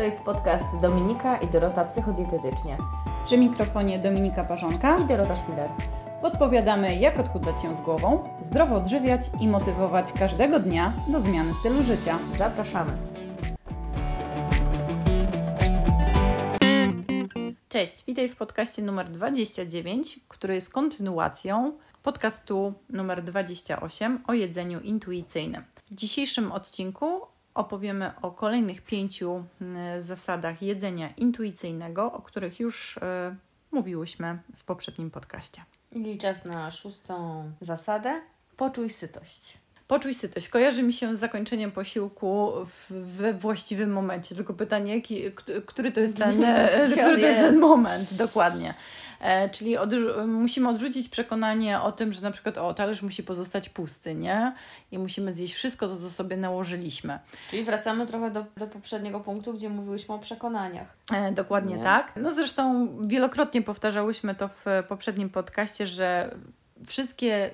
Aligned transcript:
To 0.00 0.04
jest 0.04 0.20
podcast 0.20 0.76
Dominika 0.80 1.36
i 1.36 1.48
Dorota 1.48 1.84
Psychodietetycznie 1.84 2.76
Przy 3.24 3.38
mikrofonie 3.38 3.98
Dominika 3.98 4.44
Parzonka 4.44 4.98
i 4.98 5.04
Dorota 5.04 5.36
Szpiler. 5.36 5.70
podpowiadamy, 6.22 6.96
jak 6.96 7.18
odchudzać 7.18 7.62
się 7.62 7.74
z 7.74 7.80
głową, 7.80 8.28
zdrowo 8.40 8.76
odżywiać 8.76 9.30
i 9.40 9.48
motywować 9.48 10.12
każdego 10.12 10.60
dnia 10.60 10.92
do 11.12 11.20
zmiany 11.20 11.54
stylu 11.54 11.82
życia. 11.82 12.18
Zapraszamy. 12.38 12.92
Cześć, 17.68 18.04
witaj 18.04 18.28
w 18.28 18.36
podcaście 18.36 18.82
numer 18.82 19.10
29, 19.10 20.20
który 20.28 20.54
jest 20.54 20.72
kontynuacją 20.72 21.72
podcastu 22.02 22.72
numer 22.90 23.22
28 23.22 24.22
o 24.26 24.32
jedzeniu 24.32 24.80
intuicyjnym. 24.80 25.64
W 25.90 25.94
dzisiejszym 25.94 26.52
odcinku 26.52 27.20
opowiemy 27.60 28.12
o 28.22 28.30
kolejnych 28.30 28.82
pięciu 28.82 29.44
zasadach 29.98 30.62
jedzenia 30.62 31.10
intuicyjnego, 31.16 32.12
o 32.12 32.22
których 32.22 32.60
już 32.60 32.98
e, 32.98 33.36
mówiłyśmy 33.70 34.38
w 34.56 34.64
poprzednim 34.64 35.10
podcaście. 35.10 35.62
I 35.92 36.18
czas 36.18 36.44
na 36.44 36.70
szóstą 36.70 37.44
zasadę. 37.60 38.20
Poczuj 38.56 38.90
sytość. 38.90 39.58
Poczuj 39.90 40.14
sytość. 40.14 40.48
Kojarzy 40.48 40.82
mi 40.82 40.92
się 40.92 41.16
z 41.16 41.18
zakończeniem 41.18 41.72
posiłku 41.72 42.52
we 42.90 43.34
właściwym 43.34 43.92
momencie. 43.92 44.34
Tylko 44.34 44.54
pytanie, 44.54 44.94
jaki, 44.94 45.22
który 45.66 45.92
to 45.92 46.00
jest 46.00 46.16
ten, 46.16 46.44
e, 46.44 46.88
który 46.90 47.20
to 47.20 47.26
jest? 47.26 47.38
ten 47.38 47.58
moment, 47.58 48.14
dokładnie. 48.14 48.74
E, 49.20 49.48
czyli 49.48 49.78
odrzu- 49.78 50.26
musimy 50.26 50.68
odrzucić 50.68 51.08
przekonanie 51.08 51.80
o 51.80 51.92
tym, 51.92 52.12
że 52.12 52.22
na 52.22 52.30
przykład 52.30 52.58
o, 52.58 52.74
talerz 52.74 53.02
musi 53.02 53.22
pozostać 53.22 53.68
pusty, 53.68 54.14
nie? 54.14 54.52
I 54.92 54.98
musimy 54.98 55.32
zjeść 55.32 55.54
wszystko 55.54 55.88
to, 55.88 55.96
co 55.96 56.10
sobie 56.10 56.36
nałożyliśmy. 56.36 57.18
Czyli 57.50 57.64
wracamy 57.64 58.06
trochę 58.06 58.30
do, 58.30 58.44
do 58.56 58.66
poprzedniego 58.66 59.20
punktu, 59.20 59.54
gdzie 59.54 59.68
mówiłyśmy 59.68 60.14
o 60.14 60.18
przekonaniach. 60.18 60.96
E, 61.12 61.32
dokładnie 61.32 61.76
Nie? 61.76 61.82
tak. 61.82 62.12
No 62.16 62.30
zresztą 62.30 62.88
wielokrotnie 63.00 63.62
powtarzałyśmy 63.62 64.34
to 64.34 64.48
w 64.48 64.64
poprzednim 64.88 65.30
podcaście, 65.30 65.86
że 65.86 66.34
wszystkie 66.86 67.50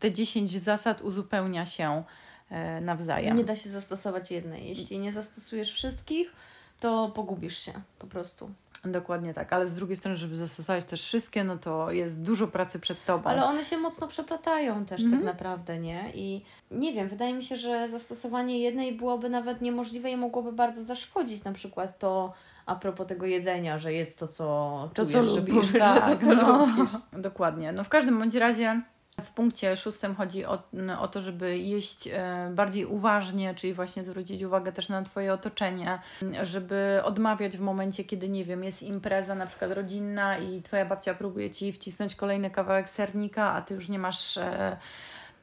te 0.00 0.12
10 0.12 0.50
zasad 0.50 1.02
uzupełnia 1.02 1.66
się 1.66 2.02
e, 2.50 2.80
nawzajem. 2.80 3.36
Nie 3.36 3.44
da 3.44 3.56
się 3.56 3.70
zastosować 3.70 4.30
jednej. 4.30 4.68
Jeśli 4.68 4.98
nie 4.98 5.12
zastosujesz 5.12 5.72
wszystkich, 5.72 6.32
to 6.80 7.08
pogubisz 7.14 7.58
się 7.58 7.72
po 7.98 8.06
prostu. 8.06 8.50
Dokładnie 8.84 9.34
tak, 9.34 9.52
ale 9.52 9.66
z 9.66 9.74
drugiej 9.74 9.96
strony, 9.96 10.16
żeby 10.16 10.36
zastosować 10.36 10.84
też 10.84 11.02
wszystkie, 11.02 11.44
no 11.44 11.58
to 11.58 11.92
jest 11.92 12.22
dużo 12.22 12.48
pracy 12.48 12.78
przed 12.78 13.04
tobą. 13.04 13.30
Ale 13.30 13.44
one 13.44 13.64
się 13.64 13.78
mocno 13.78 14.08
przeplatają 14.08 14.84
też 14.84 15.00
Mhm. 15.00 15.22
tak 15.22 15.34
naprawdę, 15.34 15.78
nie? 15.78 16.12
I 16.14 16.42
nie 16.70 16.92
wiem, 16.92 17.08
wydaje 17.08 17.34
mi 17.34 17.44
się, 17.44 17.56
że 17.56 17.88
zastosowanie 17.88 18.58
jednej 18.58 18.92
byłoby 18.92 19.28
nawet 19.28 19.60
niemożliwe 19.60 20.10
i 20.10 20.16
mogłoby 20.16 20.52
bardzo 20.52 20.84
zaszkodzić 20.84 21.44
na 21.44 21.52
przykład 21.52 21.98
to 21.98 22.32
a 22.66 22.76
propos 22.76 23.06
tego 23.06 23.26
jedzenia, 23.26 23.78
że 23.78 23.92
jedz 23.92 24.16
to, 24.16 24.28
co 24.28 24.88
to, 24.94 25.06
czujesz, 25.06 25.26
co 25.26 25.36
lubisz, 25.36 25.72
tak, 25.72 26.08
że 26.08 26.16
to, 26.16 26.24
co 26.24 26.34
no. 26.34 26.66
lubisz. 26.66 26.92
Dokładnie. 27.12 27.72
No 27.72 27.84
w 27.84 27.88
każdym 27.88 28.18
bądź 28.18 28.34
razie 28.34 28.82
w 29.22 29.30
punkcie 29.30 29.76
szóstym 29.76 30.14
chodzi 30.14 30.44
o, 30.44 30.62
o 30.98 31.08
to, 31.08 31.20
żeby 31.20 31.58
jeść 31.58 32.08
e, 32.12 32.50
bardziej 32.54 32.86
uważnie, 32.86 33.54
czyli 33.54 33.74
właśnie 33.74 34.04
zwrócić 34.04 34.42
uwagę 34.42 34.72
też 34.72 34.88
na 34.88 35.02
Twoje 35.02 35.32
otoczenie, 35.32 35.98
żeby 36.42 37.00
odmawiać 37.04 37.56
w 37.56 37.60
momencie, 37.60 38.04
kiedy, 38.04 38.28
nie 38.28 38.44
wiem, 38.44 38.64
jest 38.64 38.82
impreza 38.82 39.34
na 39.34 39.46
przykład 39.46 39.72
rodzinna 39.72 40.38
i 40.38 40.62
Twoja 40.62 40.84
babcia 40.84 41.14
próbuje 41.14 41.50
Ci 41.50 41.72
wcisnąć 41.72 42.14
kolejny 42.14 42.50
kawałek 42.50 42.88
sernika, 42.88 43.52
a 43.52 43.62
Ty 43.62 43.74
już 43.74 43.88
nie 43.88 43.98
masz... 43.98 44.36
E, 44.36 44.76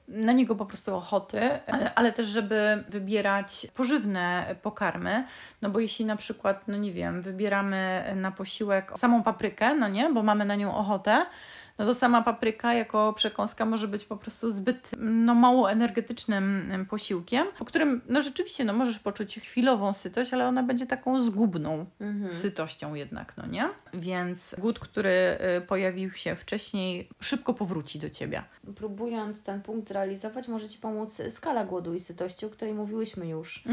na 0.07 0.31
niego 0.31 0.55
po 0.55 0.65
prostu 0.65 0.95
ochoty, 0.95 1.41
ale, 1.67 1.93
ale 1.95 2.11
też, 2.11 2.27
żeby 2.27 2.83
wybierać 2.89 3.67
pożywne 3.73 4.55
pokarmy, 4.61 5.25
no 5.61 5.69
bo 5.69 5.79
jeśli 5.79 6.05
na 6.05 6.15
przykład, 6.15 6.67
no 6.67 6.77
nie 6.77 6.91
wiem, 6.93 7.21
wybieramy 7.21 8.13
na 8.15 8.31
posiłek 8.31 8.91
samą 8.97 9.23
paprykę, 9.23 9.75
no 9.75 9.87
nie, 9.87 10.09
bo 10.09 10.23
mamy 10.23 10.45
na 10.45 10.55
nią 10.55 10.75
ochotę, 10.75 11.25
no 11.77 11.85
to 11.85 11.93
sama 11.95 12.21
papryka 12.21 12.73
jako 12.73 13.13
przekąska 13.13 13.65
może 13.65 13.87
być 13.87 14.05
po 14.05 14.17
prostu 14.17 14.51
zbyt 14.51 14.89
no, 14.97 15.35
mało 15.35 15.71
energetycznym 15.71 16.71
em, 16.71 16.85
posiłkiem, 16.85 17.47
po 17.59 17.65
którym 17.65 18.01
no 18.09 18.21
rzeczywiście 18.21 18.63
no, 18.65 18.73
możesz 18.73 18.99
poczuć 18.99 19.39
chwilową 19.39 19.93
sytość, 19.93 20.33
ale 20.33 20.47
ona 20.47 20.63
będzie 20.63 20.85
taką 20.87 21.21
zgubną 21.21 21.85
Mhm. 21.99 22.33
sytością 22.33 22.93
jednak, 22.95 23.33
no 23.37 23.45
nie? 23.45 23.69
Więc 23.93 24.55
głód, 24.59 24.79
który 24.79 25.09
y, 25.57 25.61
pojawił 25.61 26.11
się 26.11 26.35
wcześniej, 26.35 27.09
szybko 27.19 27.53
powróci 27.53 27.99
do 27.99 28.09
Ciebie. 28.09 28.43
Próbując 28.75 29.43
ten 29.43 29.61
punkt 29.61 29.87
zrealizować, 29.87 30.47
może 30.47 30.69
Ci 30.69 30.77
pomóc 30.79 31.21
skala 31.29 31.65
głodu 31.65 31.93
i 31.95 31.99
sytości, 31.99 32.45
o 32.45 32.49
której 32.49 32.73
mówiłyśmy 32.73 33.27
już 33.27 33.63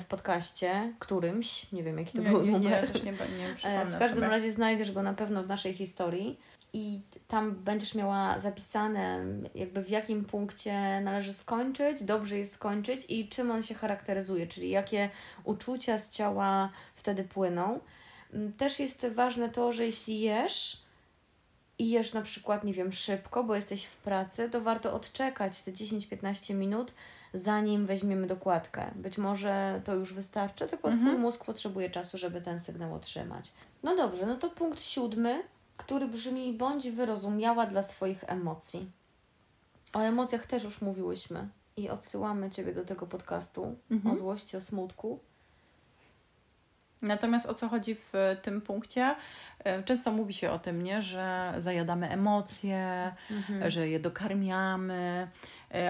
w 0.00 0.04
podcaście, 0.04 0.92
którymś, 0.98 1.72
nie 1.72 1.82
wiem 1.82 1.98
jaki 1.98 2.12
to 2.18 2.22
Nie, 2.22 2.30
był 2.30 2.42
nie, 2.42 2.52
nie, 2.52 2.58
numer. 2.58 2.88
też 2.92 3.02
nie, 3.02 3.12
nie 3.12 3.48
E, 3.48 3.54
przypomnę 3.54 3.86
W 3.86 3.98
każdym 3.98 4.18
sobie. 4.18 4.28
razie 4.30 4.52
znajdziesz 4.52 4.92
go 4.92 5.02
na 5.02 5.14
pewno 5.14 5.42
w 5.42 5.48
naszej 5.48 5.74
historii 5.74 6.38
i 6.72 7.00
tam 7.28 7.54
będziesz 7.54 7.94
miała 7.94 8.38
zapisane, 8.38 9.24
jakby 9.54 9.82
w 9.84 9.90
jakim 9.90 10.24
punkcie 10.24 11.00
należy 11.00 11.34
skończyć, 11.34 12.04
dobrze 12.04 12.38
jest 12.38 12.54
skończyć 12.54 13.06
i 13.08 13.28
czym 13.28 13.50
on 13.50 13.62
się 13.62 13.74
charakteryzuje, 13.74 14.46
czyli 14.46 14.70
jakie 14.70 15.10
uczucia 15.44 15.98
z 15.98 16.10
ciała 16.10 16.70
wtedy 16.96 17.24
płyną. 17.24 17.80
Mm, 18.32 18.52
Też 18.52 18.80
jest 18.80 19.06
ważne 19.06 19.48
to, 19.48 19.72
że 19.72 19.86
jeśli 19.86 20.20
jesz 20.20 20.82
i 21.78 21.90
jesz 21.90 22.12
na 22.12 22.22
przykład, 22.22 22.64
nie 22.64 22.72
wiem, 22.72 22.92
szybko, 22.92 23.44
bo 23.44 23.54
jesteś 23.54 23.84
w 23.84 23.96
pracy, 23.96 24.50
to 24.50 24.60
warto 24.60 24.94
odczekać 24.94 25.62
te 25.62 25.72
10-15 25.72 26.54
minut, 26.54 26.92
zanim 27.34 27.86
weźmiemy 27.86 28.26
dokładkę. 28.26 28.90
Być 28.94 29.18
może 29.18 29.80
to 29.84 29.94
już 29.94 30.14
wystarczy, 30.14 30.66
tylko 30.66 30.90
Twój 30.90 31.18
mózg 31.18 31.44
potrzebuje 31.44 31.90
czasu, 31.90 32.18
żeby 32.18 32.40
ten 32.40 32.60
sygnał 32.60 32.94
otrzymać. 32.94 33.52
No 33.82 33.96
dobrze, 33.96 34.26
no 34.26 34.36
to 34.36 34.50
punkt 34.50 34.82
siódmy, 34.82 35.42
który 35.82 36.08
brzmi 36.08 36.52
bądź 36.52 36.90
wyrozumiała 36.90 37.66
dla 37.66 37.82
swoich 37.82 38.24
emocji. 38.26 38.90
O 39.92 40.00
emocjach 40.00 40.46
też 40.46 40.64
już 40.64 40.80
mówiłyśmy 40.80 41.48
i 41.76 41.88
odsyłamy 41.88 42.50
Ciebie 42.50 42.74
do 42.74 42.84
tego 42.84 43.06
podcastu 43.06 43.76
o 44.12 44.16
złości, 44.16 44.56
o 44.56 44.60
smutku. 44.60 45.18
Natomiast 47.02 47.46
o 47.46 47.54
co 47.54 47.68
chodzi 47.68 47.94
w 47.94 48.14
e, 48.14 48.36
tym 48.36 48.60
punkcie? 48.60 49.16
E, 49.64 49.82
Często 49.82 50.12
mówi 50.12 50.34
się 50.34 50.50
o 50.50 50.58
tym, 50.58 50.82
nie? 50.82 51.02
że 51.02 51.54
zajadamy 51.58 52.10
emocje, 52.10 53.12
że 53.66 53.88
je 53.88 54.00
dokarmiamy, 54.00 55.28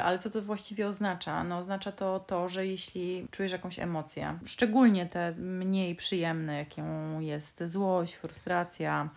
ale 0.02 0.18
co 0.18 0.30
to 0.30 0.42
właściwie 0.42 0.86
oznacza? 0.86 1.44
No, 1.44 1.58
oznacza 1.58 1.92
to 1.92 2.20
to, 2.20 2.48
że 2.48 2.66
jeśli 2.66 3.26
czujesz 3.30 3.52
jakąś 3.52 3.78
emocję, 3.78 4.38
szczególnie 4.44 5.06
te 5.06 5.32
mniej 5.32 5.96
przyjemne, 5.96 6.58
jaką 6.58 7.20
jest 7.20 7.64
złość, 7.64 8.14
frustracja, 8.14 9.08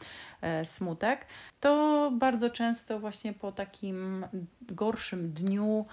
e, 0.42 0.66
smutek, 0.66 1.26
to 1.60 2.12
bardzo 2.18 2.50
często 2.50 3.00
właśnie 3.00 3.34
po 3.34 3.52
takim 3.52 4.26
gorszym 4.62 5.34
dniu 5.34 5.86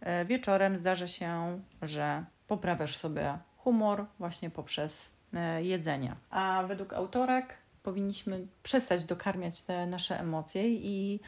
e, 0.00 0.24
wieczorem 0.24 0.76
zdarza 0.76 1.06
się, 1.06 1.60
że 1.82 2.24
poprawiasz 2.48 2.96
sobie 2.96 3.38
humor 3.56 4.06
właśnie 4.18 4.50
poprzez 4.50 5.16
e, 5.34 5.64
jedzenie. 5.64 6.14
A 6.30 6.64
według 6.68 6.92
autorek 6.92 7.54
powinniśmy 7.82 8.46
przestać 8.62 9.04
dokarmiać 9.04 9.62
te 9.62 9.86
nasze 9.86 10.20
emocje 10.20 10.68
i 10.68 11.20
e, 11.20 11.26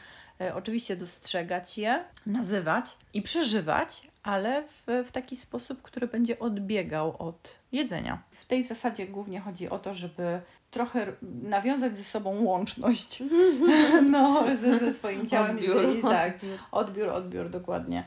oczywiście 0.55 0.97
dostrzegać 0.97 1.79
je, 1.79 2.05
nazywać 2.27 2.97
i 3.15 3.23
przeżywać, 3.23 4.09
ale 4.23 4.63
w, 4.63 5.05
w 5.09 5.13
taki 5.13 5.37
sposób, 5.37 5.83
który 5.83 6.07
będzie 6.07 6.39
odbiegał 6.39 7.17
od 7.19 7.55
jedzenia. 7.73 8.23
W 8.31 8.47
tej 8.47 8.63
zasadzie 8.63 9.07
głównie 9.07 9.41
chodzi 9.41 9.69
o 9.69 9.79
to, 9.79 9.95
żeby 9.95 10.41
trochę 10.71 11.07
nawiązać 11.43 11.97
ze 11.97 12.05
sobą 12.05 12.41
łączność 12.43 13.23
no, 14.11 14.45
ze, 14.57 14.79
ze 14.79 14.93
swoim 14.93 15.27
ciałem. 15.27 15.59
i 15.61 15.71
Odbiór, 15.71 15.99
z- 15.99 16.03
tak, 16.03 16.39
odbiór, 16.73 17.09
odbiór, 17.09 17.49
dokładnie. 17.51 18.05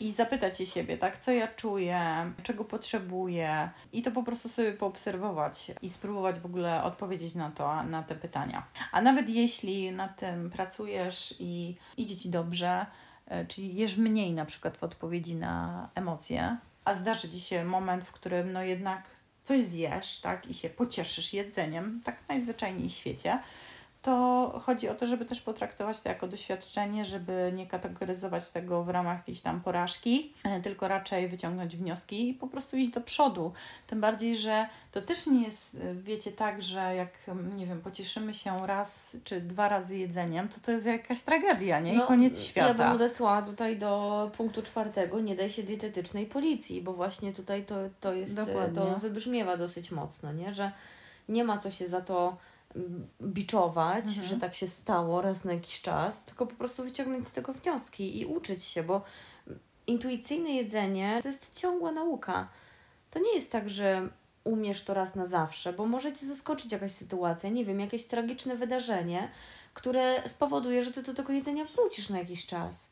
I 0.00 0.12
zapytać 0.12 0.58
się 0.58 0.66
siebie, 0.66 0.98
tak, 0.98 1.18
co 1.18 1.32
ja 1.32 1.48
czuję, 1.48 2.32
czego 2.42 2.64
potrzebuję, 2.64 3.70
i 3.92 4.02
to 4.02 4.10
po 4.10 4.22
prostu 4.22 4.48
sobie 4.48 4.72
poobserwować 4.72 5.72
i 5.82 5.90
spróbować 5.90 6.38
w 6.38 6.46
ogóle 6.46 6.82
odpowiedzieć 6.82 7.34
na 7.34 7.50
to, 7.50 7.82
na 7.82 8.02
te 8.02 8.14
pytania. 8.14 8.66
A 8.92 9.00
nawet 9.00 9.28
jeśli 9.28 9.92
nad 9.92 10.16
tym 10.16 10.50
pracujesz 10.50 11.34
i 11.40 11.76
idzie 11.96 12.16
ci 12.16 12.30
dobrze, 12.30 12.86
yy, 13.30 13.46
czyli 13.46 13.74
jesz 13.74 13.96
mniej 13.96 14.32
na 14.32 14.44
przykład 14.44 14.76
w 14.76 14.84
odpowiedzi 14.84 15.34
na 15.34 15.88
emocje, 15.94 16.56
a 16.84 16.94
zdarzy 16.94 17.30
ci 17.30 17.40
się 17.40 17.64
moment, 17.64 18.04
w 18.04 18.12
którym 18.12 18.52
no 18.52 18.62
jednak 18.62 19.02
coś 19.44 19.60
zjesz, 19.60 20.20
tak, 20.20 20.46
i 20.46 20.54
się 20.54 20.70
pocieszysz 20.70 21.32
jedzeniem, 21.32 22.00
tak 22.04 22.16
najzwyczajniej 22.28 22.88
w 22.88 22.92
świecie, 22.92 23.38
to 24.02 24.62
chodzi 24.66 24.88
o 24.88 24.94
to, 24.94 25.06
żeby 25.06 25.24
też 25.24 25.40
potraktować 25.40 26.00
to 26.00 26.08
jako 26.08 26.28
doświadczenie, 26.28 27.04
żeby 27.04 27.52
nie 27.54 27.66
kategoryzować 27.66 28.50
tego 28.50 28.84
w 28.84 28.88
ramach 28.88 29.18
jakiejś 29.18 29.40
tam 29.40 29.60
porażki, 29.60 30.34
e, 30.44 30.60
tylko 30.60 30.88
raczej 30.88 31.28
wyciągnąć 31.28 31.76
wnioski 31.76 32.28
i 32.28 32.34
po 32.34 32.46
prostu 32.46 32.76
iść 32.76 32.90
do 32.90 33.00
przodu. 33.00 33.52
Tym 33.86 34.00
bardziej, 34.00 34.36
że 34.36 34.66
to 34.92 35.02
też 35.02 35.26
nie 35.26 35.42
jest, 35.42 35.74
e, 35.74 35.94
wiecie, 35.94 36.32
tak, 36.32 36.62
że 36.62 36.94
jak, 36.94 37.10
nie 37.56 37.66
wiem, 37.66 37.80
pocieszymy 37.80 38.34
się 38.34 38.66
raz 38.66 39.16
czy 39.24 39.40
dwa 39.40 39.68
razy 39.68 39.96
jedzeniem, 39.96 40.48
to 40.48 40.60
to 40.60 40.70
jest 40.70 40.86
jakaś 40.86 41.20
tragedia, 41.20 41.80
nie? 41.80 41.94
I 41.94 41.96
no, 41.96 42.06
koniec 42.06 42.42
świata. 42.42 42.68
Ja 42.68 42.74
bym 42.74 42.96
odesłała 42.96 43.42
tutaj 43.42 43.78
do 43.78 44.30
punktu 44.36 44.62
czwartego, 44.62 45.20
nie 45.20 45.36
daj 45.36 45.50
się 45.50 45.62
dietetycznej 45.62 46.26
policji, 46.26 46.82
bo 46.82 46.92
właśnie 46.92 47.32
tutaj 47.32 47.64
to, 47.64 47.74
to 48.00 48.12
jest, 48.12 48.38
e, 48.38 48.46
Dokładnie. 48.46 48.74
to 48.74 48.98
wybrzmiewa 48.98 49.56
dosyć 49.56 49.90
mocno, 49.90 50.32
nie? 50.32 50.54
Że 50.54 50.72
nie 51.28 51.44
ma 51.44 51.58
co 51.58 51.70
się 51.70 51.86
za 51.86 52.00
to 52.00 52.36
biczować, 53.22 54.08
mhm. 54.08 54.26
że 54.26 54.36
tak 54.36 54.54
się 54.54 54.66
stało 54.66 55.22
raz 55.22 55.44
na 55.44 55.52
jakiś 55.52 55.80
czas, 55.82 56.24
tylko 56.24 56.46
po 56.46 56.54
prostu 56.54 56.84
wyciągnąć 56.84 57.28
z 57.28 57.32
tego 57.32 57.52
wnioski 57.52 58.20
i 58.20 58.26
uczyć 58.26 58.64
się, 58.64 58.82
bo 58.82 59.02
intuicyjne 59.86 60.50
jedzenie 60.50 61.18
to 61.22 61.28
jest 61.28 61.60
ciągła 61.60 61.92
nauka. 61.92 62.48
To 63.10 63.18
nie 63.18 63.34
jest 63.34 63.52
tak, 63.52 63.70
że 63.70 64.08
umiesz 64.44 64.84
to 64.84 64.94
raz 64.94 65.14
na 65.14 65.26
zawsze, 65.26 65.72
bo 65.72 65.86
może 65.86 66.12
cię 66.12 66.26
zaskoczyć 66.26 66.72
jakaś 66.72 66.92
sytuacja, 66.92 67.50
nie 67.50 67.64
wiem, 67.64 67.80
jakieś 67.80 68.06
tragiczne 68.06 68.56
wydarzenie, 68.56 69.28
które 69.74 70.28
spowoduje, 70.28 70.84
że 70.84 70.92
ty 70.92 71.02
do 71.02 71.14
tego 71.14 71.32
jedzenia 71.32 71.64
wrócisz 71.64 72.10
na 72.10 72.18
jakiś 72.18 72.46
czas. 72.46 72.88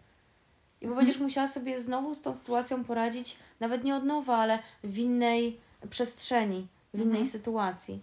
I 0.80 0.84
bo 0.84 0.90
mhm. 0.90 1.06
będziesz 1.06 1.22
musiała 1.22 1.48
sobie 1.48 1.80
znowu 1.80 2.14
z 2.14 2.22
tą 2.22 2.34
sytuacją 2.34 2.84
poradzić, 2.84 3.36
nawet 3.60 3.84
nie 3.84 3.96
od 3.96 4.04
nowa, 4.04 4.36
ale 4.36 4.58
w 4.84 4.98
innej 4.98 5.60
przestrzeni, 5.90 6.66
w 6.94 6.98
innej 6.98 7.20
mhm. 7.20 7.26
sytuacji. 7.26 8.00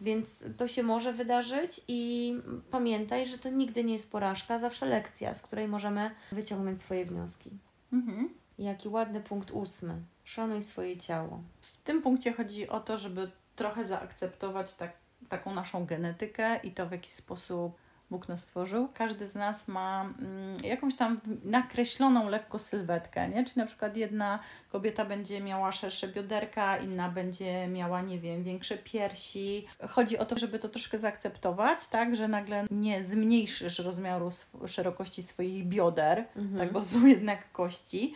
Więc 0.00 0.44
to 0.56 0.68
się 0.68 0.82
może 0.82 1.12
wydarzyć 1.12 1.80
i 1.88 2.34
pamiętaj, 2.70 3.26
że 3.26 3.38
to 3.38 3.50
nigdy 3.50 3.84
nie 3.84 3.92
jest 3.92 4.12
porażka, 4.12 4.58
zawsze 4.58 4.86
lekcja, 4.86 5.34
z 5.34 5.42
której 5.42 5.68
możemy 5.68 6.10
wyciągnąć 6.32 6.82
swoje 6.82 7.04
wnioski. 7.04 7.50
Mhm. 7.92 8.34
Jaki 8.58 8.88
ładny 8.88 9.20
punkt 9.20 9.50
ósmy. 9.50 9.94
Szanuj 10.24 10.62
swoje 10.62 10.96
ciało. 10.96 11.42
W 11.60 11.76
tym 11.76 12.02
punkcie 12.02 12.32
chodzi 12.32 12.68
o 12.68 12.80
to, 12.80 12.98
żeby 12.98 13.30
trochę 13.56 13.84
zaakceptować 13.84 14.74
tak, 14.74 14.92
taką 15.28 15.54
naszą 15.54 15.86
genetykę 15.86 16.60
i 16.62 16.70
to 16.70 16.86
w 16.86 16.92
jaki 16.92 17.10
sposób 17.10 17.78
Bóg 18.10 18.28
nas 18.28 18.40
stworzył. 18.40 18.88
Każdy 18.94 19.26
z 19.26 19.34
nas 19.34 19.68
ma 19.68 20.02
mm, 20.18 20.56
jakąś 20.64 20.96
tam 20.96 21.20
nakreśloną 21.44 22.28
lekko 22.28 22.58
sylwetkę, 22.58 23.28
nie? 23.28 23.44
Czy 23.44 23.58
na 23.58 23.66
przykład 23.66 23.96
jedna 23.96 24.38
kobieta 24.72 25.04
będzie 25.04 25.40
miała 25.40 25.72
szersze 25.72 26.08
bioderka, 26.08 26.78
inna 26.78 27.08
będzie 27.08 27.68
miała, 27.68 28.02
nie 28.02 28.18
wiem, 28.18 28.42
większe 28.42 28.78
piersi. 28.78 29.66
Chodzi 29.88 30.18
o 30.18 30.24
to, 30.24 30.38
żeby 30.38 30.58
to 30.58 30.68
troszkę 30.68 30.98
zaakceptować, 30.98 31.88
tak? 31.88 32.16
Że 32.16 32.28
nagle 32.28 32.66
nie 32.70 33.02
zmniejszysz 33.02 33.78
rozmiaru 33.78 34.28
szerokości 34.66 35.22
swoich 35.22 35.66
bioder, 35.66 36.24
mhm. 36.36 36.58
tak? 36.58 36.72
Bo 36.72 36.80
są 36.80 37.06
jednak 37.06 37.52
kości. 37.52 38.14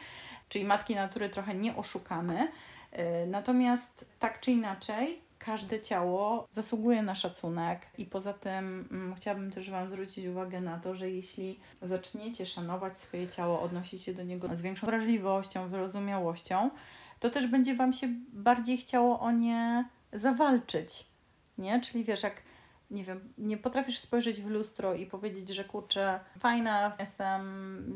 Czyli 0.48 0.64
matki 0.64 0.94
natury 0.94 1.28
trochę 1.28 1.54
nie 1.54 1.76
oszukamy. 1.76 2.48
Y, 2.92 3.26
natomiast 3.26 4.04
tak 4.18 4.40
czy 4.40 4.50
inaczej, 4.50 5.20
każde 5.44 5.80
ciało 5.80 6.46
zasługuje 6.50 7.02
na 7.02 7.14
szacunek 7.14 7.86
i 7.98 8.06
poza 8.06 8.32
tym 8.32 8.88
mm, 8.90 9.14
chciałabym 9.14 9.50
też 9.50 9.70
Wam 9.70 9.88
zwrócić 9.88 10.26
uwagę 10.26 10.60
na 10.60 10.78
to, 10.78 10.94
że 10.94 11.10
jeśli 11.10 11.60
zaczniecie 11.82 12.46
szanować 12.46 13.00
swoje 13.00 13.28
ciało, 13.28 13.62
odnosić 13.62 14.02
się 14.02 14.14
do 14.14 14.22
niego 14.22 14.56
z 14.56 14.62
większą 14.62 14.86
wrażliwością, 14.86 15.68
wyrozumiałością, 15.68 16.70
to 17.20 17.30
też 17.30 17.46
będzie 17.46 17.74
Wam 17.74 17.92
się 17.92 18.08
bardziej 18.32 18.78
chciało 18.78 19.20
o 19.20 19.30
nie 19.30 19.88
zawalczyć. 20.12 21.06
Nie? 21.58 21.80
Czyli 21.80 22.04
wiesz, 22.04 22.22
jak 22.22 22.42
nie 22.92 23.04
wiem, 23.04 23.32
nie 23.38 23.56
potrafisz 23.56 23.98
spojrzeć 23.98 24.40
w 24.40 24.50
lustro 24.50 24.94
i 24.94 25.06
powiedzieć, 25.06 25.48
że 25.48 25.64
kurczę, 25.64 26.20
fajna 26.38 26.92
jestem, 26.98 27.42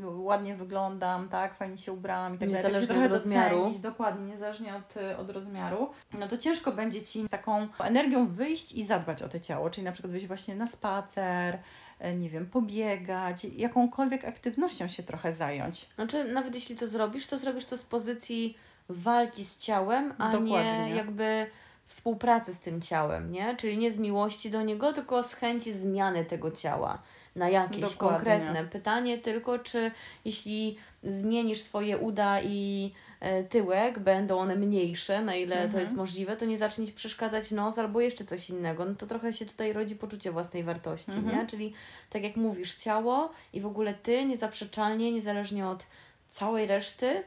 ładnie 0.03 0.55
wyglądam, 0.55 1.29
tak, 1.29 1.55
fajnie 1.55 1.77
się 1.77 1.93
ubrałam 1.93 2.35
i 2.35 2.37
tak 2.37 2.51
dalej. 2.51 2.63
Niezależnie 2.63 3.05
od 3.05 3.11
rozmiaru. 3.11 3.57
Docenić, 3.57 3.79
dokładnie, 3.79 4.25
niezależnie 4.25 4.75
od, 4.75 5.19
od 5.19 5.29
rozmiaru, 5.29 5.89
no 6.19 6.27
to 6.27 6.37
ciężko 6.37 6.71
będzie 6.71 7.01
Ci 7.01 7.27
z 7.27 7.31
taką 7.31 7.67
energią 7.79 8.27
wyjść 8.27 8.73
i 8.73 8.83
zadbać 8.83 9.21
o 9.21 9.29
to 9.29 9.39
ciało, 9.39 9.69
czyli 9.69 9.85
na 9.85 9.91
przykład 9.91 10.11
wyjść 10.11 10.27
właśnie 10.27 10.55
na 10.55 10.67
spacer, 10.67 11.59
e, 11.99 12.15
nie 12.15 12.29
wiem, 12.29 12.45
pobiegać, 12.45 13.45
jakąkolwiek 13.45 14.25
aktywnością 14.25 14.87
się 14.87 15.03
trochę 15.03 15.31
zająć. 15.31 15.89
Znaczy, 15.95 16.23
nawet 16.33 16.55
jeśli 16.55 16.75
to 16.75 16.87
zrobisz, 16.87 17.27
to 17.27 17.37
zrobisz 17.37 17.65
to 17.65 17.77
z 17.77 17.85
pozycji 17.85 18.57
walki 18.89 19.45
z 19.45 19.57
ciałem, 19.57 20.13
a 20.17 20.31
Dokładnie. 20.31 20.85
nie 20.85 20.95
jakby 20.95 21.47
współpracy 21.87 22.53
z 22.53 22.59
tym 22.59 22.81
ciałem, 22.81 23.31
nie? 23.31 23.55
Czyli 23.55 23.77
nie 23.77 23.91
z 23.91 23.97
miłości 23.97 24.49
do 24.49 24.61
niego, 24.61 24.93
tylko 24.93 25.23
z 25.23 25.33
chęci 25.33 25.73
zmiany 25.73 26.25
tego 26.25 26.51
ciała 26.51 27.01
na 27.35 27.49
jakieś 27.49 27.81
Dokładnie. 27.81 28.17
konkretne 28.17 28.65
pytanie, 28.65 29.17
tylko 29.17 29.59
czy 29.59 29.91
jeśli 30.25 30.77
zmienisz 31.03 31.61
swoje 31.61 31.97
uda 31.97 32.41
i 32.41 32.93
e, 33.19 33.43
tyłek, 33.43 33.99
będą 33.99 34.37
one 34.37 34.55
mniejsze, 34.55 35.21
na 35.21 35.35
ile 35.35 35.55
mhm. 35.55 35.71
to 35.71 35.79
jest 35.79 35.95
możliwe, 35.95 36.37
to 36.37 36.45
nie 36.45 36.57
zacznie 36.57 36.87
Ci 36.87 36.93
przeszkadzać 36.93 37.51
nos 37.51 37.77
albo 37.77 38.01
jeszcze 38.01 38.25
coś 38.25 38.49
innego. 38.49 38.85
No 38.85 38.95
to 38.95 39.07
trochę 39.07 39.33
się 39.33 39.45
tutaj 39.45 39.73
rodzi 39.73 39.95
poczucie 39.95 40.31
własnej 40.31 40.63
wartości, 40.63 41.11
mhm. 41.11 41.37
nie? 41.37 41.47
Czyli 41.47 41.73
tak 42.09 42.23
jak 42.23 42.35
mówisz, 42.35 42.75
ciało 42.75 43.31
i 43.53 43.61
w 43.61 43.65
ogóle 43.65 43.93
Ty 43.93 44.25
niezaprzeczalnie, 44.25 45.11
niezależnie 45.11 45.67
od 45.67 45.85
całej 46.29 46.67
reszty, 46.67 47.23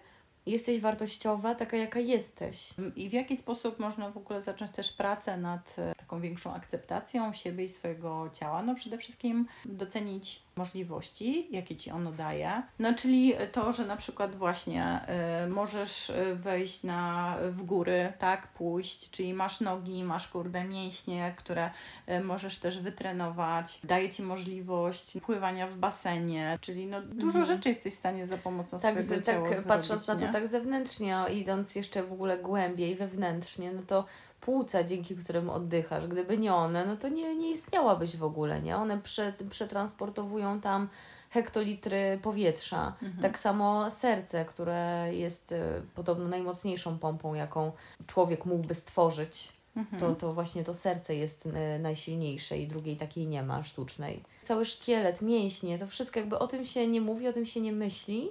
jesteś 0.51 0.81
wartościowa, 0.81 1.55
taka 1.55 1.77
jaka 1.77 2.01
jesteś. 2.01 2.69
I 2.97 3.09
w 3.09 3.13
jaki 3.13 3.37
sposób 3.37 3.79
można 3.79 4.11
w 4.11 4.17
ogóle 4.17 4.41
zacząć 4.41 4.71
też 4.71 4.93
pracę 4.93 5.37
nad 5.37 5.77
e, 5.79 5.95
taką 5.95 6.21
większą 6.21 6.55
akceptacją 6.55 7.33
siebie 7.33 7.65
i 7.65 7.69
swojego 7.69 8.31
ciała? 8.33 8.63
No 8.63 8.75
przede 8.75 8.99
wszystkim 8.99 9.47
docenić 9.65 10.43
możliwości, 10.57 11.49
jakie 11.51 11.77
Ci 11.77 11.91
ono 11.91 12.13
daje. 12.13 12.63
No 12.79 12.95
czyli 12.95 13.35
to, 13.53 13.73
że 13.73 13.87
na 13.87 13.97
przykład 13.97 14.37
właśnie 14.37 15.01
y, 15.45 15.51
możesz 15.51 16.11
e, 16.11 16.35
wejść 16.35 16.83
na, 16.83 17.37
w 17.51 17.63
góry, 17.63 18.13
tak, 18.19 18.47
pójść, 18.47 19.11
czyli 19.11 19.35
masz 19.35 19.61
nogi, 19.61 20.05
masz 20.05 20.29
kurde 20.29 20.65
mięśnie, 20.65 21.35
które 21.37 21.71
y, 22.09 22.21
możesz 22.25 22.59
też 22.59 22.79
wytrenować, 22.79 23.81
daje 23.85 24.11
Ci 24.11 24.23
możliwość 24.23 25.19
pływania 25.27 25.67
w 25.67 25.77
basenie, 25.77 26.59
czyli 26.61 26.87
no 26.87 27.03
dużo 27.03 27.39
mhm. 27.39 27.47
rzeczy 27.47 27.69
jesteś 27.69 27.95
w 27.95 27.99
stanie 27.99 28.27
za 28.27 28.39
pomocą 28.39 28.81
tak, 28.81 29.03
swojego 29.03 29.25
z, 29.25 29.27
ciała 29.27 29.49
Tak, 29.49 29.63
patrząc 29.63 30.09
na 30.09 30.17
to 30.17 30.33
tak 30.33 30.40
zewnętrznie, 30.49 31.19
idąc 31.35 31.75
jeszcze 31.75 32.03
w 32.03 32.13
ogóle 32.13 32.39
głębiej, 32.39 32.95
wewnętrznie, 32.95 33.73
no 33.73 33.83
to 33.87 34.05
płuca, 34.41 34.85
dzięki 34.85 35.17
którym 35.17 35.51
oddychasz, 35.51 36.07
gdyby 36.07 36.39
nie 36.39 36.55
one, 36.55 36.87
no 36.87 36.97
to 36.97 37.09
nie, 37.09 37.37
nie 37.37 37.51
istniałabyś 37.51 38.17
w 38.17 38.25
ogóle, 38.25 38.61
nie? 38.61 38.77
One 38.77 38.99
prze, 38.99 39.33
przetransportowują 39.51 40.61
tam 40.61 40.89
hektolitry 41.31 42.19
powietrza. 42.23 42.95
Mhm. 43.03 43.23
Tak 43.23 43.39
samo 43.39 43.91
serce, 43.91 44.45
które 44.45 45.09
jest 45.13 45.53
y, 45.53 45.63
podobno 45.95 46.29
najmocniejszą 46.29 46.99
pompą, 46.99 47.35
jaką 47.35 47.73
człowiek 48.07 48.45
mógłby 48.45 48.75
stworzyć. 48.75 49.53
Mhm. 49.77 50.01
To, 50.01 50.15
to 50.15 50.33
właśnie 50.33 50.65
to 50.65 50.75
serce 50.75 51.15
jest 51.15 51.47
y, 51.47 51.79
najsilniejsze 51.79 52.59
i 52.59 52.67
drugiej 52.67 52.97
takiej 52.97 53.27
nie 53.27 53.43
ma 53.43 53.63
sztucznej. 53.63 54.23
Cały 54.43 54.65
szkielet, 54.65 55.23
mięśnie, 55.23 55.79
to 55.79 55.87
wszystko 55.87 56.21
jakby 56.21 56.39
o 56.39 56.47
tym 56.47 56.65
się 56.65 56.87
nie 56.87 57.01
mówi, 57.01 57.29
o 57.29 57.33
tym 57.33 57.47
się 57.47 57.61
nie 57.61 57.73
myśli, 57.73 58.31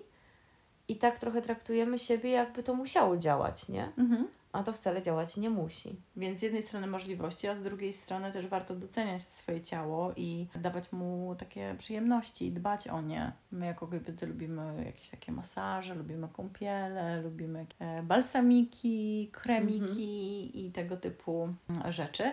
i 0.89 0.95
tak 0.95 1.19
trochę 1.19 1.41
traktujemy 1.41 1.99
siebie, 1.99 2.29
jakby 2.29 2.63
to 2.63 2.73
musiało 2.73 3.17
działać, 3.17 3.69
nie? 3.69 3.91
Mhm. 3.97 4.27
A 4.51 4.63
to 4.63 4.73
wcale 4.73 5.01
działać 5.01 5.37
nie 5.37 5.49
musi. 5.49 5.95
Więc 6.15 6.39
z 6.39 6.43
jednej 6.43 6.61
strony 6.61 6.87
możliwości, 6.87 7.47
a 7.47 7.55
z 7.55 7.63
drugiej 7.63 7.93
strony 7.93 8.31
też 8.31 8.47
warto 8.47 8.75
doceniać 8.75 9.21
swoje 9.21 9.61
ciało 9.61 10.13
i 10.15 10.47
dawać 10.55 10.91
mu 10.91 11.35
takie 11.39 11.75
przyjemności, 11.77 12.51
dbać 12.51 12.87
o 12.87 13.01
nie. 13.01 13.31
My 13.51 13.65
jako 13.65 13.87
kobiety 13.87 14.25
lubimy 14.25 14.85
jakieś 14.85 15.09
takie 15.09 15.31
masaże, 15.31 15.95
lubimy 15.95 16.27
kąpiele, 16.33 17.21
lubimy 17.21 17.65
e, 17.79 18.03
balsamiki, 18.03 19.29
kremiki 19.31 19.83
mhm. 19.85 20.65
i 20.65 20.71
tego 20.75 20.97
typu 20.97 21.49
rzeczy. 21.89 22.23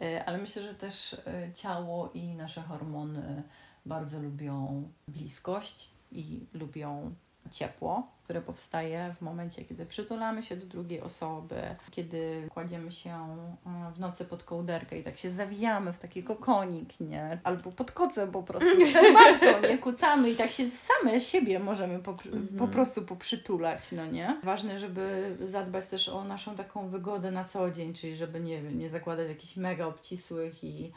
E, 0.00 0.24
ale 0.24 0.38
myślę, 0.38 0.62
że 0.62 0.74
też 0.74 1.14
e, 1.14 1.52
ciało 1.54 2.10
i 2.14 2.34
nasze 2.34 2.62
hormony 2.62 3.42
bardzo 3.86 4.20
lubią 4.20 4.82
bliskość 5.08 5.90
i 6.12 6.46
lubią 6.52 7.14
ciepło, 7.50 8.08
które 8.24 8.40
powstaje 8.40 9.14
w 9.18 9.22
momencie, 9.22 9.64
kiedy 9.64 9.86
przytulamy 9.86 10.42
się 10.42 10.56
do 10.56 10.66
drugiej 10.66 11.00
osoby, 11.00 11.62
kiedy 11.90 12.48
kładziemy 12.54 12.92
się 12.92 13.10
e, 13.10 13.92
w 13.94 14.00
nocy 14.00 14.24
pod 14.24 14.44
kołderkę 14.44 14.98
i 14.98 15.02
tak 15.02 15.18
się 15.18 15.30
zawijamy 15.30 15.92
w 15.92 15.98
taki 15.98 16.22
kokonik, 16.22 17.00
nie? 17.00 17.38
Albo 17.44 17.72
pod 17.72 17.92
kocem 17.92 18.32
po 18.32 18.42
prostu 18.42 18.68
z 18.80 18.92
herbatką, 18.92 19.68
nie? 19.68 19.78
Kucamy 19.78 20.30
i 20.30 20.36
tak 20.36 20.50
się 20.50 20.70
same 20.70 21.20
siebie 21.20 21.58
możemy 21.58 21.98
po, 21.98 22.10
mhm. 22.10 22.46
po 22.58 22.68
prostu 22.68 23.02
poprzytulać, 23.02 23.92
no 23.92 24.06
nie? 24.06 24.40
Ważne, 24.42 24.78
żeby 24.78 25.36
zadbać 25.42 25.88
też 25.88 26.08
o 26.08 26.24
naszą 26.24 26.56
taką 26.56 26.88
wygodę 26.88 27.30
na 27.30 27.44
co 27.44 27.70
dzień, 27.70 27.94
czyli 27.94 28.16
żeby, 28.16 28.40
nie 28.40 28.62
nie 28.62 28.90
zakładać 28.90 29.28
jakichś 29.28 29.56
mega 29.56 29.86
obcisłych 29.86 30.64
i 30.64 30.92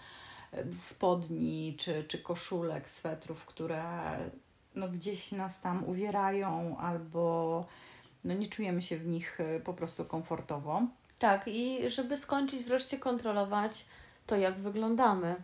e, 0.53 0.73
spodni 0.73 1.75
czy, 1.79 2.03
czy 2.03 2.17
koszulek, 2.17 2.89
swetrów, 2.89 3.45
które 3.45 3.83
no, 4.77 4.87
gdzieś 4.89 5.31
nas 5.31 5.61
tam 5.61 5.83
uwierają 5.89 6.77
albo 6.77 7.65
no, 8.23 8.33
nie 8.33 8.47
czujemy 8.47 8.81
się 8.81 8.97
w 8.97 9.07
nich 9.07 9.39
y, 9.39 9.61
po 9.63 9.73
prostu 9.73 10.05
komfortowo. 10.05 10.81
Tak, 11.19 11.43
i 11.47 11.89
żeby 11.89 12.17
skończyć 12.17 12.63
wreszcie 12.63 12.97
kontrolować 12.99 13.85
to, 14.27 14.35
jak 14.35 14.59
wyglądamy. 14.59 15.35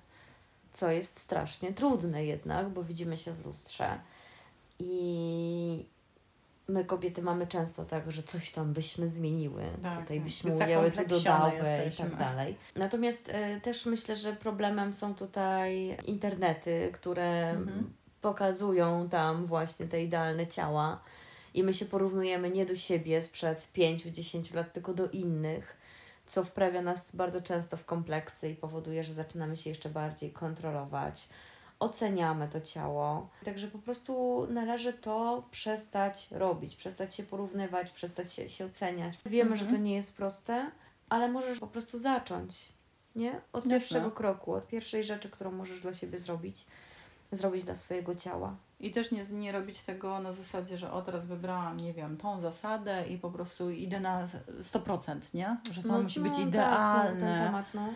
co 0.74 0.92
jest 0.92 1.20
strasznie 1.20 1.74
trudne 1.74 2.26
jednak, 2.26 2.70
bo 2.70 2.84
widzimy 2.84 3.18
się 3.18 3.34
w 3.34 3.46
lustrze 3.46 4.00
i 4.80 5.86
my 6.68 6.86
kobiety 6.86 7.22
mamy 7.22 7.48
często 7.48 7.86
tak, 7.86 8.12
że 8.12 8.24
coś 8.24 8.52
tam 8.52 8.74
byśmy 8.74 9.08
zmieniły, 9.08 9.64
Tak, 9.84 10.00
tutaj 10.02 10.18
tak. 10.18 10.24
byśmy 10.24 10.56
umiały, 10.56 10.92
tu 10.92 11.06
dodały 11.06 11.52
i 11.94 11.98
tak 11.98 12.16
dalej. 12.16 12.56
Natomiast 12.76 13.30
y, 13.30 13.62
też 13.62 13.86
myślę, 13.86 14.16
że 14.16 14.34
problemem 14.34 14.94
są 14.94 15.16
tutaj 15.16 15.98
internety, 16.06 16.90
które 16.94 17.50
Mhm. 17.50 17.94
Pokazują 18.24 19.10
tam 19.10 19.46
właśnie 19.46 19.88
te 19.88 20.04
idealne 20.04 20.48
ciała 20.48 21.02
i 21.54 21.64
my 21.64 21.74
się 21.74 21.86
porównujemy 21.86 22.50
nie 22.50 22.66
do 22.66 22.76
siebie 22.76 23.24
sprzed 23.24 23.68
5-10 23.76 24.56
lat, 24.56 24.74
tylko 24.74 24.94
do 24.94 25.10
innych, 25.10 25.78
co 26.26 26.44
wprawia 26.44 26.82
nas 26.82 27.16
bardzo 27.16 27.42
często 27.42 27.78
w 27.78 27.86
kompleksy 27.86 28.50
i 28.50 28.56
powoduje, 28.56 29.04
że 29.04 29.14
zaczynamy 29.14 29.58
się 29.58 29.70
jeszcze 29.70 29.90
bardziej 29.90 30.32
kontrolować. 30.32 31.30
Oceniamy 31.80 32.48
to 32.48 32.62
ciało. 32.62 33.30
Także 33.46 33.68
po 33.68 33.80
prostu 33.80 34.48
należy 34.50 34.94
to 34.94 35.44
przestać 35.52 36.32
robić, 36.32 36.76
przestać 36.76 37.16
się 37.16 37.24
porównywać, 37.24 37.92
przestać 37.92 38.34
się, 38.34 38.50
się 38.50 38.66
oceniać. 38.66 39.18
Wiemy, 39.26 39.52
Mhm. 39.52 39.70
że 39.70 39.76
to 39.78 39.82
nie 39.82 39.96
jest 39.96 40.16
proste, 40.18 40.72
ale 41.10 41.30
możesz 41.32 41.60
po 41.60 41.68
prostu 41.68 41.98
zacząć. 41.98 42.70
Nie? 43.16 43.32
Od 43.32 43.66
Jasne. 43.66 43.70
pierwszego 43.80 44.12
kroku, 44.12 44.54
od 44.54 44.68
pierwszej 44.68 45.04
rzeczy, 45.04 45.30
którą 45.30 45.52
możesz 45.52 45.80
dla 45.80 45.94
siebie 45.94 46.20
zrobić, 46.20 46.66
zrobić 47.36 47.64
dla 47.64 47.76
swojego 47.76 48.16
ciała. 48.16 48.56
I 48.80 48.92
też 48.92 49.12
nie, 49.12 49.24
nie 49.32 49.52
robić 49.52 49.84
tego 49.84 50.20
na 50.20 50.34
zasadzie, 50.34 50.78
że 50.78 50.92
o 50.92 51.02
teraz 51.02 51.26
wybrałam, 51.26 51.78
nie 51.78 51.94
wiem, 51.94 52.18
tą 52.18 52.40
zasadę 52.40 53.08
i 53.08 53.18
po 53.18 53.32
prostu 53.32 53.70
idę 53.70 54.00
na 54.00 54.28
100%, 54.62 55.18
nie? 55.34 55.58
Że 55.72 55.84
to 55.84 56.02
musi 56.02 56.20
być 56.20 56.34
Tak, 56.34 56.38
znowu 56.42 56.50
idealne. 56.50 57.20
ten 57.20 57.46
temat, 57.46 57.66
no. 57.74 57.90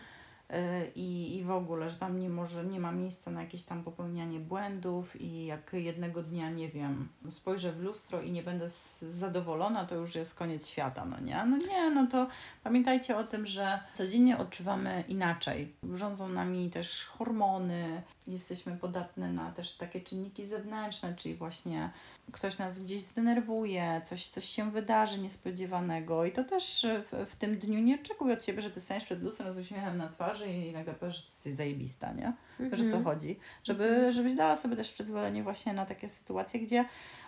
Y, 0.54 0.92
i, 0.96 1.38
i 1.38 1.44
w 1.44 1.52
ogóle, 1.52 1.90
że 1.90 1.96
tam 1.96 2.20
nie 2.20 2.30
może, 2.30 2.66
nie 2.66 2.80
ma 2.80 2.92
miejsca 2.92 3.32
na 3.32 3.42
jakieś 3.42 3.64
tam 3.64 3.84
popełnianie 3.84 4.40
błędów 4.40 5.22
i 5.22 5.46
jak 5.46 5.74
jednego 5.74 6.24
dnia, 6.24 6.50
nie 6.50 6.70
wiem, 6.70 7.10
spojrzę 7.30 7.72
w 7.72 7.80
lustro 7.82 8.22
i 8.22 8.32
nie 8.32 8.44
będę 8.44 8.70
zadowolona, 9.02 9.86
to 9.86 9.96
już 9.96 10.16
jest 10.16 10.36
koniec 10.36 10.68
świata, 10.68 11.06
no 11.06 11.20
nie? 11.20 11.46
No 11.46 11.58
nie, 11.58 11.90
no 11.92 12.08
to 12.08 12.28
pamiętajcie 12.64 13.18
o 13.18 13.24
tym, 13.24 13.46
że 13.46 13.80
codziennie 13.94 14.38
odczuwamy 14.38 15.04
inaczej. 15.08 15.76
Rządzą 15.94 16.30
nami 16.30 16.70
też 16.70 17.06
hormony, 17.06 18.02
jesteśmy 18.28 18.78
podatne 18.78 19.34
na 19.34 19.52
też 19.52 19.74
takie 19.74 20.02
czynniki 20.02 20.46
zewnętrzne, 20.46 21.16
czyli 21.16 21.36
właśnie 21.36 21.90
ktoś 22.32 22.60
nas 22.60 22.80
gdzieś 22.80 23.02
zdenerwuje, 23.02 24.02
coś, 24.04 24.28
coś 24.28 24.46
się 24.46 24.72
wydarzy 24.72 25.22
niespodziewanego 25.22 26.26
i 26.26 26.32
to 26.32 26.44
też 26.44 26.86
w, 27.12 27.30
w 27.32 27.36
tym 27.36 27.58
dniu 27.58 27.80
nie 27.80 27.96
oczekuj 27.96 28.34
od 28.34 28.46
siebie, 28.46 28.62
że 28.62 28.72
ty 28.72 28.82
staniesz 28.82 29.06
przed 29.06 29.24
lustrem 29.24 29.54
z 29.54 29.58
uśmiechem 29.58 29.98
na 29.98 30.10
twarzy 30.10 30.48
i 30.48 30.74
nagle 30.74 30.94
powiesz, 30.94 31.16
że 31.16 31.22
ty 31.22 31.28
jesteś 31.30 31.54
zajebista, 31.54 32.14
nie? 32.14 32.34
O 32.74 32.92
co 32.92 33.04
chodzi? 33.04 33.40
Żeby, 33.64 34.14
żebyś 34.14 34.34
dała 34.34 34.56
sobie 34.56 34.76
też 34.76 34.92
przyzwolenie 34.92 35.44
właśnie 35.44 35.74
na 35.74 35.86
takie 35.86 36.10
sytuacje, 36.10 36.60
gdzie 36.60 36.86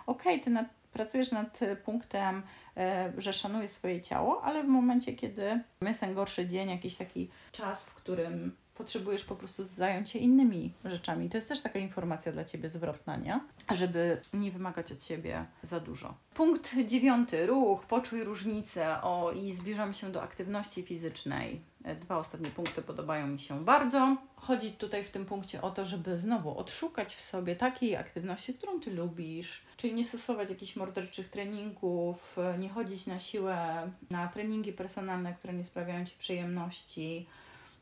okej, 0.07 0.41
ty 0.41 0.49
nad, 0.49 0.67
pracujesz 0.93 1.31
nad 1.31 1.59
punktem, 1.85 2.43
e, 2.77 3.13
że 3.17 3.33
szanujesz 3.33 3.71
swoje 3.71 4.01
ciało, 4.01 4.43
ale 4.43 4.63
w 4.63 4.67
momencie, 4.67 5.13
kiedy 5.13 5.63
jest 5.81 5.99
ten 5.99 6.13
gorszy 6.13 6.47
dzień, 6.47 6.69
jakiś 6.69 6.95
taki 6.95 7.29
czas, 7.51 7.85
w 7.85 7.93
którym 7.93 8.55
potrzebujesz 8.79 9.25
po 9.25 9.35
prostu 9.35 9.63
zająć 9.63 10.09
się 10.09 10.19
innymi 10.19 10.73
rzeczami. 10.85 11.29
To 11.29 11.37
jest 11.37 11.49
też 11.49 11.61
taka 11.61 11.79
informacja 11.79 12.31
dla 12.31 12.45
Ciebie 12.45 12.69
zwrotna, 12.69 13.15
nie? 13.17 13.39
Żeby 13.71 14.21
nie 14.33 14.51
wymagać 14.51 14.91
od 14.91 15.03
siebie 15.03 15.45
za 15.63 15.79
dużo. 15.79 16.13
Punkt 16.33 16.75
dziewiąty. 16.87 17.47
Ruch. 17.47 17.85
Poczuj 17.85 18.23
różnicę. 18.23 19.01
O, 19.01 19.31
i 19.31 19.53
zbliżam 19.53 19.93
się 19.93 20.11
do 20.11 20.21
aktywności 20.23 20.83
fizycznej. 20.83 21.61
E, 21.83 21.95
Dwa 21.95 22.17
ostatnie 22.17 22.49
punkty 22.49 22.81
podobają 22.81 23.27
mi 23.27 23.39
się 23.39 23.63
bardzo. 23.63 24.17
Chodzi 24.35 24.71
tutaj 24.71 25.03
w 25.03 25.11
tym 25.11 25.25
punkcie 25.25 25.61
o 25.61 25.71
to, 25.71 25.85
żeby 25.85 26.19
znowu 26.19 26.57
odszukać 26.57 27.15
w 27.15 27.21
sobie 27.21 27.55
takiej 27.55 27.95
aktywności, 27.95 28.53
którą 28.53 28.79
Ty 28.79 28.91
lubisz, 28.91 29.61
czyli 29.77 29.93
nie 29.93 30.05
stosować 30.05 30.49
jakichś 30.49 30.75
morderczych 30.75 31.29
treningów, 31.29 32.37
e, 32.37 32.57
nie 32.57 32.69
chodzić 32.69 33.07
na 33.07 33.19
siłę 33.19 33.91
na 34.09 34.27
treningi 34.27 34.73
personalne, 34.73 35.33
które 35.33 35.53
nie 35.53 35.65
sprawiają 35.65 36.05
Ci 36.05 36.15
przyjemności, 36.17 37.27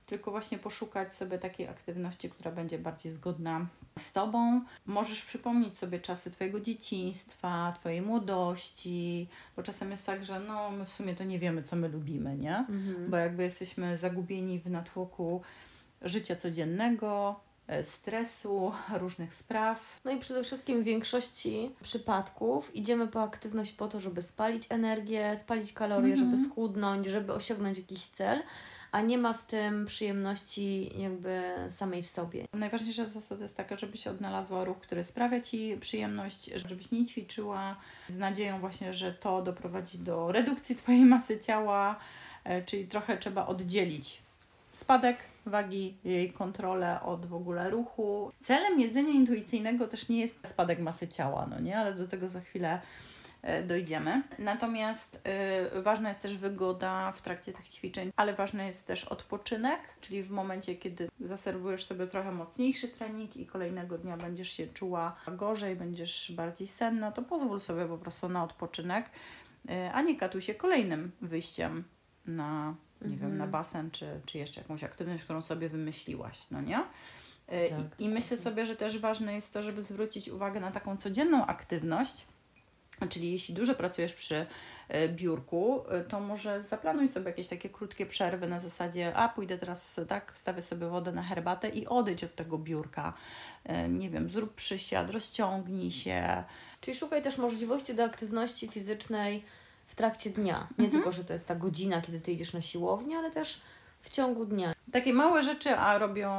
tylko 0.07 0.31
właśnie 0.31 0.57
poszukać 0.57 1.15
sobie 1.15 1.37
takiej 1.39 1.67
aktywności, 1.67 2.29
która 2.29 2.51
będzie 2.51 2.79
bardziej 2.79 3.11
zgodna 3.11 3.65
z 3.99 4.13
Tobą. 4.13 4.61
Możesz 4.85 5.21
przypomnieć 5.23 5.77
sobie 5.77 5.99
czasy 5.99 6.31
Twojego 6.31 6.59
dzieciństwa, 6.59 7.73
Twojej 7.79 8.01
młodości, 8.01 9.27
bo 9.55 9.63
czasem 9.63 9.91
jest 9.91 10.05
tak, 10.05 10.23
że 10.23 10.39
no 10.39 10.71
my 10.71 10.85
w 10.85 10.91
sumie 10.91 11.15
to 11.15 11.23
nie 11.23 11.39
wiemy, 11.39 11.63
co 11.63 11.75
my 11.75 11.87
lubimy, 11.89 12.37
nie? 12.37 12.57
Mhm. 12.57 13.09
Bo 13.09 13.17
jakby 13.17 13.43
jesteśmy 13.43 13.97
zagubieni 13.97 14.59
w 14.59 14.69
natłoku 14.69 15.41
życia 16.01 16.35
codziennego, 16.35 17.39
e, 17.67 17.83
stresu, 17.83 18.71
różnych 18.99 19.33
spraw. 19.33 19.99
No 20.05 20.11
i 20.11 20.19
przede 20.19 20.43
wszystkim 20.43 20.81
w 20.81 20.85
większości 20.85 21.75
przypadków 21.83 22.75
idziemy 22.75 23.07
po 23.07 23.21
aktywność 23.23 23.71
po 23.73 23.87
to, 23.87 23.99
żeby 23.99 24.21
spalić 24.21 24.63
energię, 24.69 25.37
spalić 25.37 25.73
kalorie, 25.73 26.13
Mhm. 26.13 26.31
żeby 26.31 26.49
schudnąć, 26.49 27.07
żeby 27.07 27.33
osiągnąć 27.33 27.77
jakiś 27.77 28.05
cel, 28.05 28.39
a 28.91 29.01
nie 29.01 29.17
ma 29.17 29.33
w 29.33 29.45
tym 29.45 29.85
przyjemności 29.85 30.91
jakby 31.01 31.43
samej 31.69 32.03
w 32.03 32.09
sobie. 32.09 32.45
Najważniejsza 32.53 33.05
zasada 33.05 33.43
jest 33.43 33.57
taka, 33.57 33.77
żebyś 33.77 34.07
odnalazła 34.07 34.63
ruch, 34.63 34.79
który 34.79 35.03
sprawia 35.03 35.41
Ci 35.41 35.77
przyjemność, 35.79 36.45
żebyś 36.55 36.91
nie 36.91 37.05
ćwiczyła 37.05 37.75
z 38.07 38.17
nadzieją 38.17 38.59
właśnie, 38.59 38.93
że 38.93 39.13
to 39.13 39.41
doprowadzi 39.41 39.99
do 39.99 40.31
redukcji 40.31 40.75
Twojej 40.75 41.05
masy 41.05 41.39
ciała, 41.39 41.99
e, 42.43 42.61
czyli 42.61 42.87
trochę 42.87 43.17
trzeba 43.17 43.47
oddzielić 43.47 44.21
spadek 44.71 45.17
wagi, 45.45 45.97
jej 46.03 46.31
kontrolę 46.31 47.01
od 47.01 47.25
w 47.25 47.33
ogóle 47.33 47.69
ruchu. 47.69 48.31
Celem 48.39 48.79
jedzenia 48.79 49.09
intuicyjnego 49.09 49.87
też 49.87 50.09
nie 50.09 50.19
jest 50.19 50.47
spadek 50.47 50.79
masy 50.79 51.07
ciała, 51.07 51.47
no 51.49 51.59
nie, 51.59 51.79
ale 51.79 51.93
do 51.93 52.07
tego 52.07 52.29
za 52.29 52.41
chwilę 52.41 52.81
dojdziemy. 53.67 54.23
Natomiast 54.39 55.21
y, 55.77 55.81
ważna 55.81 56.09
jest 56.09 56.21
też 56.21 56.37
wygoda 56.37 57.11
w 57.11 57.21
trakcie 57.21 57.53
tych 57.53 57.69
ćwiczeń, 57.69 58.11
ale 58.15 58.33
ważny 58.33 58.65
jest 58.65 58.87
też 58.87 59.05
odpoczynek, 59.05 59.79
czyli 60.01 60.23
w 60.23 60.31
momencie, 60.31 60.75
kiedy 60.75 61.09
zaserwujesz 61.19 61.85
sobie 61.85 62.07
trochę 62.07 62.31
mocniejszy 62.31 62.87
trening 62.87 63.37
i 63.37 63.45
kolejnego 63.45 63.97
dnia 63.97 64.17
będziesz 64.17 64.49
się 64.49 64.67
czuła 64.67 65.15
gorzej, 65.27 65.75
będziesz 65.75 66.31
bardziej 66.35 66.67
senna, 66.67 67.11
to 67.11 67.21
pozwól 67.21 67.59
sobie 67.59 67.85
po 67.85 67.97
prostu 67.97 68.29
na 68.29 68.43
odpoczynek, 68.43 69.09
y, 69.69 69.91
a 69.93 70.01
nie 70.01 70.15
katuj 70.15 70.41
się 70.41 70.55
kolejnym 70.55 71.11
wyjściem 71.21 71.83
na, 72.25 72.75
nie 73.01 73.17
wiem, 73.17 73.37
na 73.37 73.47
basen, 73.47 73.91
czy, 73.91 74.21
czy 74.25 74.37
jeszcze 74.37 74.61
jakąś 74.61 74.83
aktywność, 74.83 75.23
którą 75.23 75.41
sobie 75.41 75.69
wymyśliłaś, 75.69 76.51
no 76.51 76.61
nie? 76.61 76.79
Y, 76.79 77.69
Tak, 77.69 77.99
I, 77.99 78.03
I 78.03 78.09
myślę 78.09 78.37
sobie, 78.37 78.65
że 78.65 78.75
też 78.75 78.99
ważne 78.99 79.33
jest 79.33 79.53
to, 79.53 79.63
żeby 79.63 79.83
zwrócić 79.83 80.29
uwagę 80.29 80.59
na 80.59 80.71
taką 80.71 80.97
codzienną 80.97 81.45
aktywność, 81.45 82.25
Czyli 83.09 83.31
jeśli 83.31 83.55
dużo 83.55 83.75
pracujesz 83.75 84.13
przy 84.13 84.45
e, 84.89 85.09
biurku, 85.09 85.83
e, 85.89 86.03
to 86.03 86.19
może 86.19 86.63
zaplanuj 86.63 87.07
sobie 87.07 87.25
jakieś 87.25 87.47
takie 87.47 87.69
krótkie 87.69 88.05
przerwy 88.05 88.47
na 88.47 88.59
zasadzie, 88.59 89.15
a 89.15 89.29
pójdę 89.29 89.57
teraz, 89.57 89.99
tak, 90.07 90.31
wstawię 90.33 90.61
sobie 90.61 90.87
wodę 90.87 91.11
na 91.11 91.23
herbatę 91.23 91.69
i 91.69 91.87
odejdź 91.87 92.23
od 92.23 92.35
tego 92.35 92.57
biurka. 92.57 93.13
E, 93.65 93.89
Nie 93.89 94.09
wiem, 94.09 94.29
zrób 94.29 94.53
przysiad, 94.55 95.09
rozciągnij 95.09 95.91
się. 95.91 96.43
Czyli 96.81 96.97
szukaj 96.97 97.21
też 97.21 97.37
możliwości 97.37 97.95
do 97.95 98.03
aktywności 98.03 98.67
fizycznej 98.67 99.43
w 99.87 99.95
trakcie 99.95 100.29
dnia. 100.29 100.57
Mhm. 100.61 100.75
Nie 100.79 100.89
tylko, 100.89 101.11
że 101.11 101.23
to 101.23 101.33
jest 101.33 101.47
ta 101.47 101.55
godzina, 101.55 102.01
kiedy 102.01 102.21
ty 102.21 102.31
idziesz 102.31 102.53
na 102.53 102.61
siłownię, 102.61 103.17
ale 103.17 103.31
też 103.31 103.61
w 104.01 104.09
ciągu 104.09 104.45
dnia. 104.45 104.73
Takie 104.91 105.13
małe 105.13 105.43
rzeczy, 105.43 105.69
a 105.69 105.97
robią 105.97 106.29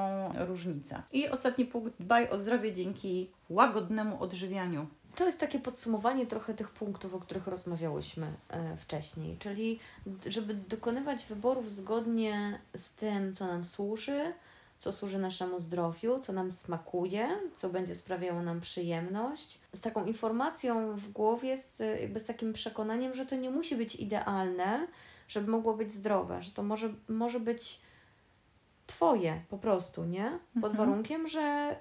różnicę. 0.46 1.02
I 1.12 1.28
ostatni 1.28 1.64
punkt, 1.64 1.92
dbaj 2.00 2.30
o 2.30 2.36
zdrowie 2.36 2.72
dzięki 2.72 3.30
łagodnemu 3.50 4.22
odżywianiu. 4.22 4.86
To 5.18 5.26
jest 5.26 5.40
takie 5.40 5.58
podsumowanie 5.58 6.26
trochę 6.26 6.54
tych 6.54 6.70
punktów, 6.70 7.14
o 7.14 7.20
których 7.20 7.46
rozmawiałyśmy 7.46 8.26
e, 8.48 8.76
wcześniej, 8.76 9.36
czyli 9.38 9.78
żeby 10.26 10.54
dokonywać 10.54 11.26
wyborów 11.26 11.70
zgodnie 11.70 12.60
z 12.76 12.94
tym, 12.94 13.34
co 13.34 13.46
nam 13.46 13.64
służy, 13.64 14.32
co 14.78 14.92
służy 14.92 15.18
naszemu 15.18 15.58
zdrowiu, 15.58 16.18
co 16.18 16.32
nam 16.32 16.50
smakuje, 16.50 17.28
co 17.54 17.70
będzie 17.70 17.94
sprawiało 17.94 18.42
nam 18.42 18.60
przyjemność, 18.60 19.60
z 19.72 19.80
taką 19.80 20.04
informacją 20.04 20.96
w 20.96 21.10
głowie, 21.12 21.58
z, 21.58 21.78
jakby 22.00 22.20
z 22.20 22.24
takim 22.24 22.52
przekonaniem, 22.52 23.14
że 23.14 23.26
to 23.26 23.36
nie 23.36 23.50
musi 23.50 23.76
być 23.76 23.96
idealne, 23.96 24.86
żeby 25.28 25.50
mogło 25.50 25.74
być 25.74 25.92
zdrowe, 25.92 26.42
że 26.42 26.50
to 26.50 26.62
może, 26.62 26.94
może 27.08 27.40
być 27.40 27.80
Twoje 28.86 29.42
po 29.48 29.58
prostu, 29.58 30.04
nie? 30.04 30.38
Pod 30.60 30.70
Mhm. 30.70 30.76
warunkiem, 30.76 31.28
że 31.28 31.76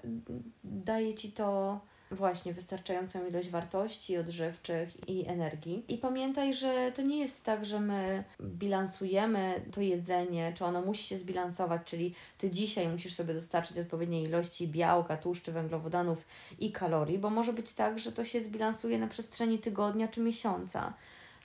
daje 0.63 1.15
Ci 1.15 1.31
to 1.31 1.79
właśnie 2.11 2.53
wystarczającą 2.53 3.27
ilość 3.27 3.49
wartości 3.49 4.17
odżywczych 4.17 5.09
i 5.09 5.27
energii. 5.27 5.83
I 5.87 5.97
pamiętaj, 5.97 6.53
że 6.53 6.91
to 6.95 7.01
nie 7.01 7.19
jest 7.19 7.43
tak, 7.43 7.65
że 7.65 7.79
my 7.79 8.23
bilansujemy 8.41 9.61
to 9.71 9.81
jedzenie, 9.81 10.53
czy 10.55 10.65
ono 10.65 10.81
musi 10.81 11.03
się 11.03 11.19
zbilansować, 11.19 11.81
czyli 11.85 12.15
Ty 12.37 12.49
dzisiaj 12.49 12.87
musisz 12.87 13.13
sobie 13.13 13.33
dostarczyć 13.33 13.77
odpowiedniej 13.77 14.23
ilości 14.23 14.67
białka, 14.67 15.17
tłuszczy, 15.17 15.51
węglowodanów 15.51 16.25
i 16.59 16.71
kalorii, 16.71 17.19
bo 17.19 17.29
może 17.29 17.53
być 17.53 17.73
tak, 17.73 17.99
że 17.99 18.11
to 18.11 18.25
się 18.25 18.41
zbilansuje 18.41 18.99
na 18.99 19.07
przestrzeni 19.07 19.59
tygodnia 19.59 20.07
czy 20.07 20.21
miesiąca. 20.21 20.93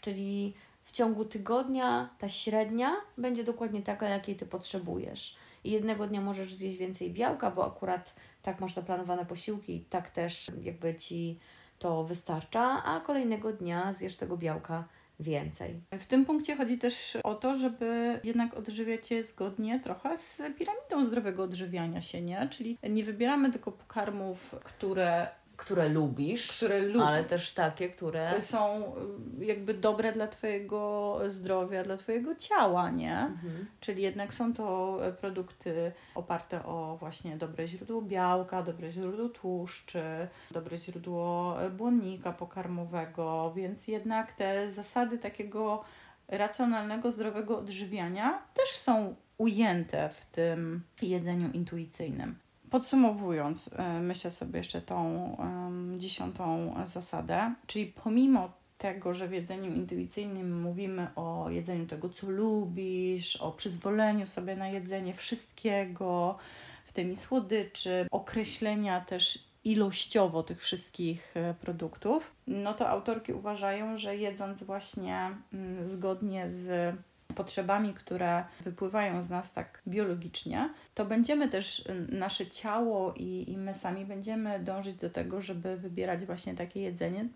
Czyli 0.00 0.54
w 0.84 0.92
ciągu 0.92 1.24
tygodnia 1.24 2.08
ta 2.18 2.28
średnia 2.28 2.96
będzie 3.18 3.44
dokładnie 3.44 3.82
taka, 3.82 4.08
jakiej 4.08 4.36
Ty 4.36 4.46
potrzebujesz. 4.46 5.36
i 5.64 5.70
jednego 5.70 6.06
dnia 6.06 6.20
możesz 6.20 6.54
zjeść 6.54 6.76
więcej 6.76 7.10
białka, 7.10 7.50
bo 7.50 7.66
akurat 7.66 8.14
tak 8.42 8.60
masz 8.60 8.74
zaplanowane 8.74 9.26
posiłki 9.26 9.84
tak 9.90 10.10
też 10.10 10.50
jakby 10.62 10.94
Ci 10.94 11.38
to 11.78 12.04
wystarcza, 12.04 12.82
a 12.84 13.00
kolejnego 13.00 13.52
dnia 13.52 13.92
zjesz 13.92 14.16
tego 14.16 14.36
białka 14.36 14.84
więcej. 15.20 15.80
W 15.92 16.06
tym 16.06 16.24
punkcie 16.24 16.56
chodzi 16.56 16.78
też 16.78 17.18
o 17.24 17.34
to, 17.34 17.56
żeby 17.56 18.20
jednak 18.24 18.54
odżywiać 18.54 19.06
się 19.06 19.22
zgodnie 19.22 19.80
trochę 19.80 20.18
z 20.18 20.42
piramidą 20.58 21.04
zdrowego 21.04 21.42
odżywiania 21.42 22.02
się, 22.02 22.22
nie? 22.22 22.48
Czyli 22.50 22.78
nie 22.90 23.04
wybieramy 23.04 23.52
tylko 23.52 23.72
pokarmów, 23.72 24.54
które 24.64 25.28
które 25.62 25.88
lubisz, 25.88 26.56
które 26.56 26.80
lub 26.80 27.02
ale 27.02 27.24
też 27.24 27.52
takie, 27.54 27.88
które 27.88 28.42
są 28.42 28.92
y, 29.40 29.44
jakby 29.44 29.74
dobre 29.74 30.12
dla 30.12 30.26
Twojego 30.26 31.18
zdrowia, 31.26 31.82
dla 31.82 31.96
Twojego 31.96 32.34
ciała, 32.34 32.90
nie? 32.90 33.18
Mhm. 33.18 33.66
Czyli 33.80 34.02
jednak 34.02 34.34
są 34.34 34.54
to 34.54 34.98
e, 35.06 35.12
produkty 35.12 35.92
oparte 36.14 36.64
o 36.64 36.96
właśnie 37.00 37.36
dobre 37.36 37.68
źródło 37.68 38.02
białka, 38.02 38.62
dobre 38.62 38.92
źródło 38.92 39.28
tłuszczy, 39.28 40.02
dobre 40.50 40.78
źródło 40.78 41.56
e, 41.62 41.70
błonnika 41.70 42.32
pokarmowego, 42.32 43.52
więc 43.56 43.88
jednak 43.88 44.32
te 44.32 44.70
zasady 44.70 45.18
takiego 45.18 45.84
racjonalnego, 46.28 47.12
zdrowego 47.12 47.58
odżywiania 47.58 48.42
też 48.54 48.68
są 48.68 49.14
ujęte 49.38 50.08
w 50.08 50.26
tym 50.26 50.82
jedzeniu 51.02 51.50
intuicyjnym. 51.52 52.41
Podsumowując, 52.72 53.70
e, 53.76 54.00
myślę 54.00 54.30
sobie 54.30 54.58
jeszcze 54.58 54.82
tą 54.82 55.28
um, 55.38 56.00
dziesiątą 56.00 56.74
zasadę, 56.84 57.54
czyli 57.66 57.86
pomimo 57.86 58.52
tego, 58.78 59.14
że 59.14 59.28
w 59.28 59.32
jedzeniu 59.32 59.74
intuicyjnym 59.74 60.62
mówimy 60.62 61.06
o 61.16 61.50
jedzeniu 61.50 61.86
tego, 61.86 62.08
co 62.08 62.30
lubisz, 62.30 63.36
o 63.36 63.52
przyzwoleniu 63.52 64.26
sobie 64.26 64.56
na 64.56 64.68
jedzenie 64.68 65.14
wszystkiego, 65.14 66.38
w 66.86 66.92
tym 66.92 67.12
i 67.12 67.16
słodyczy, 67.16 68.06
określenia 68.10 69.00
też 69.00 69.44
ilościowo 69.64 70.42
tych 70.42 70.60
wszystkich 70.60 71.36
e, 71.36 71.54
produktów, 71.54 72.32
no 72.46 72.74
to 72.74 72.88
autorki 72.88 73.32
uważają, 73.32 73.96
że 73.96 74.16
jedząc 74.16 74.62
właśnie 74.62 75.30
mm, 75.52 75.86
zgodnie 75.86 76.48
z 76.48 76.94
potrzebami, 77.32 77.94
które 77.94 78.44
wypływają 78.60 79.22
z 79.22 79.30
nas 79.30 79.52
tak 79.52 79.82
biologicznie, 79.88 80.70
to 80.94 81.04
będziemy 81.04 81.48
też, 81.48 81.78
y, 81.78 82.06
nasze 82.10 82.46
ciało 82.46 83.14
i, 83.16 83.44
i 83.48 83.56
my 83.56 83.74
sami 83.74 84.04
będziemy 84.04 84.60
dążyć 84.60 84.94
do 84.94 85.10
tego, 85.10 85.40
żeby 85.40 85.76
wybierać 85.76 86.24
właśnie 86.24 86.54
takie 86.54 86.80
jedzenie 86.80 87.28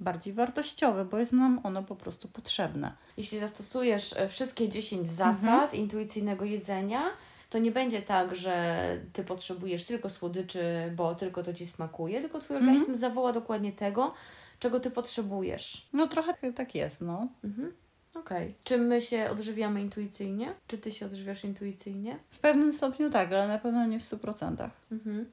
bardziej 0.00 0.34
wartościowe, 0.34 1.04
bo 1.04 1.18
jest 1.18 1.32
nam 1.32 1.60
ono 1.62 1.82
po 1.82 1.96
prostu 1.96 2.28
potrzebne. 2.28 2.92
Jeśli 3.16 3.38
zastosujesz 3.38 4.16
e, 4.16 4.28
wszystkie 4.28 4.68
10 4.68 5.10
zasad 5.10 5.62
mhm. 5.62 5.82
intuicyjnego 5.82 6.44
jedzenia, 6.44 7.02
to 7.50 7.58
nie 7.58 7.70
będzie 7.70 8.02
tak, 8.02 8.34
że 8.34 8.84
ty 9.12 9.24
potrzebujesz 9.24 9.84
tylko 9.84 10.10
słodyczy, 10.10 10.92
bo 10.96 11.14
tylko 11.14 11.42
to 11.42 11.54
ci 11.54 11.66
smakuje, 11.66 12.20
tylko 12.20 12.38
twój 12.38 12.56
mhm. 12.56 12.74
organizm 12.74 12.94
zawoła 13.00 13.32
dokładnie 13.32 13.72
tego, 13.72 14.14
czego 14.58 14.80
ty 14.80 14.90
potrzebujesz. 14.90 15.88
No 15.92 16.08
trochę 16.08 16.52
tak 16.52 16.74
jest, 16.74 17.00
no. 17.00 17.28
Mhm. 17.44 17.72
Okej. 18.14 18.42
Okay. 18.42 18.54
Czy 18.64 18.78
my 18.78 19.00
się 19.00 19.30
odżywiamy 19.30 19.80
intuicyjnie? 19.80 20.54
Czy 20.66 20.78
ty 20.78 20.92
się 20.92 21.06
odżywiasz 21.06 21.44
intuicyjnie? 21.44 22.18
W 22.30 22.38
pewnym 22.38 22.72
stopniu 22.72 23.10
tak, 23.10 23.32
ale 23.32 23.48
na 23.48 23.58
pewno 23.58 23.86
nie 23.86 24.00
w 24.00 24.02
100%. 24.02 24.68
Mhm. 24.92 25.26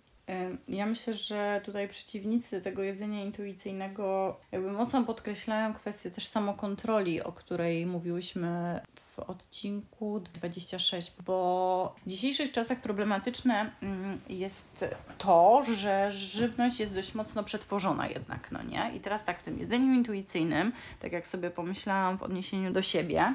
Ja 0.68 0.86
myślę, 0.86 1.14
że 1.14 1.62
tutaj 1.66 1.90
przeciwnicy 1.90 2.62
tego 2.62 2.84
jedzenia 2.84 3.24
intuicyjnego 3.24 4.38
jakby 4.52 4.72
mocno 4.72 5.04
podkreślają 5.04 5.74
kwestię 5.74 6.12
też 6.12 6.28
samokontroli, 6.28 7.22
o 7.22 7.32
której 7.32 7.86
mówiłyśmy 7.86 8.80
w 9.20 9.30
odcinku 9.30 10.20
26, 10.20 11.14
bo 11.26 11.96
w 12.06 12.10
dzisiejszych 12.10 12.52
czasach 12.52 12.82
problematyczne 12.82 13.72
mm, 13.82 14.18
jest 14.30 14.86
to, 15.18 15.64
że 15.76 16.12
żywność 16.12 16.80
jest 16.80 16.94
dość 16.94 17.16
mocno 17.16 17.44
przetworzona 17.44 18.08
jednak, 18.08 18.52
no 18.52 18.64
nie? 18.64 18.92
I 18.96 19.00
teraz 19.00 19.26
tak, 19.26 19.40
w 19.40 19.44
tym 19.44 19.60
jedzeniu 19.60 19.94
intuicyjnym, 19.94 20.72
tak 21.00 21.12
jak 21.12 21.28
sobie 21.28 21.50
pomyślałam 21.50 22.18
w 22.18 22.24
odniesieniu 22.24 22.72
do 22.72 22.82
siebie, 22.82 23.34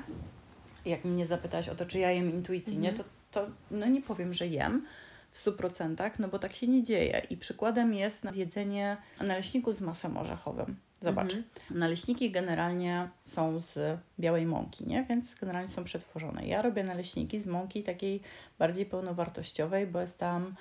jak 0.84 1.04
mnie 1.04 1.26
zapytałaś 1.26 1.68
o 1.68 1.74
to, 1.74 1.86
czy 1.86 1.98
ja 1.98 2.10
jem 2.10 2.30
intuicyjnie, 2.30 2.88
mhm. 2.88 3.08
to, 3.30 3.40
to 3.40 3.50
no 3.70 3.86
nie 3.86 4.02
powiem, 4.02 4.34
że 4.34 4.46
jem, 4.46 4.86
w 5.30 5.44
100%, 5.44 6.10
no 6.18 6.28
bo 6.28 6.38
tak 6.38 6.54
się 6.54 6.66
nie 6.66 6.82
dzieje. 6.82 7.26
I 7.30 7.36
przykładem 7.36 7.94
jest 7.94 8.26
jedzenie 8.34 8.96
naleśniku 9.20 9.72
z 9.72 9.80
masłem 9.80 10.16
orzechowym. 10.16 10.76
Zobacz, 11.04 11.34
mhm. 11.34 11.44
naleśniki 11.70 12.30
generalnie 12.30 13.08
są 13.24 13.60
z 13.60 13.98
białej 14.20 14.46
mąki, 14.46 14.86
nie? 14.86 15.04
więc 15.04 15.34
generalnie 15.34 15.68
są 15.68 15.84
przetworzone. 15.84 16.46
Ja 16.46 16.62
robię 16.62 16.84
naleśniki 16.84 17.40
z 17.40 17.46
mąki 17.46 17.82
takiej 17.82 18.20
bardziej 18.58 18.86
pełnowartościowej, 18.86 19.86
bo 19.86 20.00
jest 20.00 20.18
tam 20.18 20.54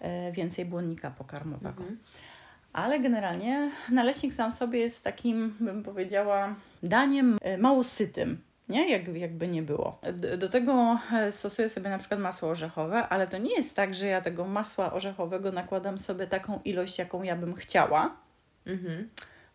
e, 0.00 0.32
więcej 0.32 0.64
błonnika 0.64 1.10
pokarmowego. 1.10 1.82
Mhm. 1.82 1.98
Ale 2.72 3.00
generalnie 3.00 3.70
naleśnik 3.90 4.34
sam 4.34 4.52
sobie 4.52 4.78
jest 4.78 5.04
takim, 5.04 5.56
bym 5.60 5.82
powiedziała, 5.82 6.54
daniem 6.82 7.38
e, 7.42 7.58
mało 7.58 7.84
sytym 7.84 8.48
nie? 8.68 8.90
Jak, 8.90 9.08
jakby 9.08 9.48
nie 9.48 9.62
było. 9.62 10.00
Do, 10.38 10.48
tego 10.48 10.98
e, 11.12 11.32
stosuję 11.32 11.68
sobie 11.68 11.90
na 11.90 11.98
przykład 11.98 12.20
masło 12.20 12.48
orzechowe, 12.48 13.08
ale 13.08 13.28
to 13.28 13.38
nie 13.38 13.56
jest 13.56 13.76
tak, 13.76 13.94
że 13.94 14.06
ja 14.06 14.20
tego 14.20 14.44
masła 14.44 14.92
orzechowego 14.92 15.52
nakładam 15.52 15.98
sobie 15.98 16.26
taką 16.26 16.60
ilość, 16.64 16.98
jaką 16.98 17.22
ja 17.22 17.36
bym 17.36 17.54
chciała, 17.54 18.16
mhm. 18.66 19.08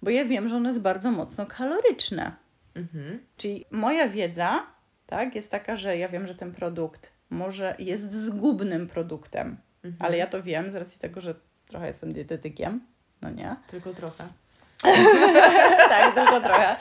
Bo 0.03 0.09
ja 0.09 0.25
wiem, 0.25 0.47
że 0.47 0.55
ono 0.55 0.69
jest 0.69 0.81
bardzo 0.81 1.11
mocno 1.11 1.45
kaloryczne. 1.45 2.31
Mhm. 2.75 3.19
Czyli 3.37 3.65
moja 3.71 4.07
wiedza 4.07 4.65
tak, 5.07 5.35
jest 5.35 5.51
taka, 5.51 5.75
że 5.75 5.97
ja 5.97 6.09
wiem, 6.09 6.27
że 6.27 6.35
ten 6.35 6.51
produkt 6.51 7.11
może 7.29 7.75
jest 7.79 8.11
zgubnym 8.11 8.87
produktem, 8.87 9.57
mhm. 9.83 10.05
ale 10.05 10.17
ja 10.17 10.27
to 10.27 10.43
wiem 10.43 10.71
z 10.71 10.75
racji 10.75 10.99
tego, 10.99 11.21
że 11.21 11.35
trochę 11.67 11.87
jestem 11.87 12.13
dietetykiem, 12.13 12.81
no 13.21 13.29
nie? 13.29 13.55
Tylko 13.71 13.93
trochę. 13.93 14.27
tak, 15.89 16.15
tylko 16.15 16.41
trochę 16.41 16.75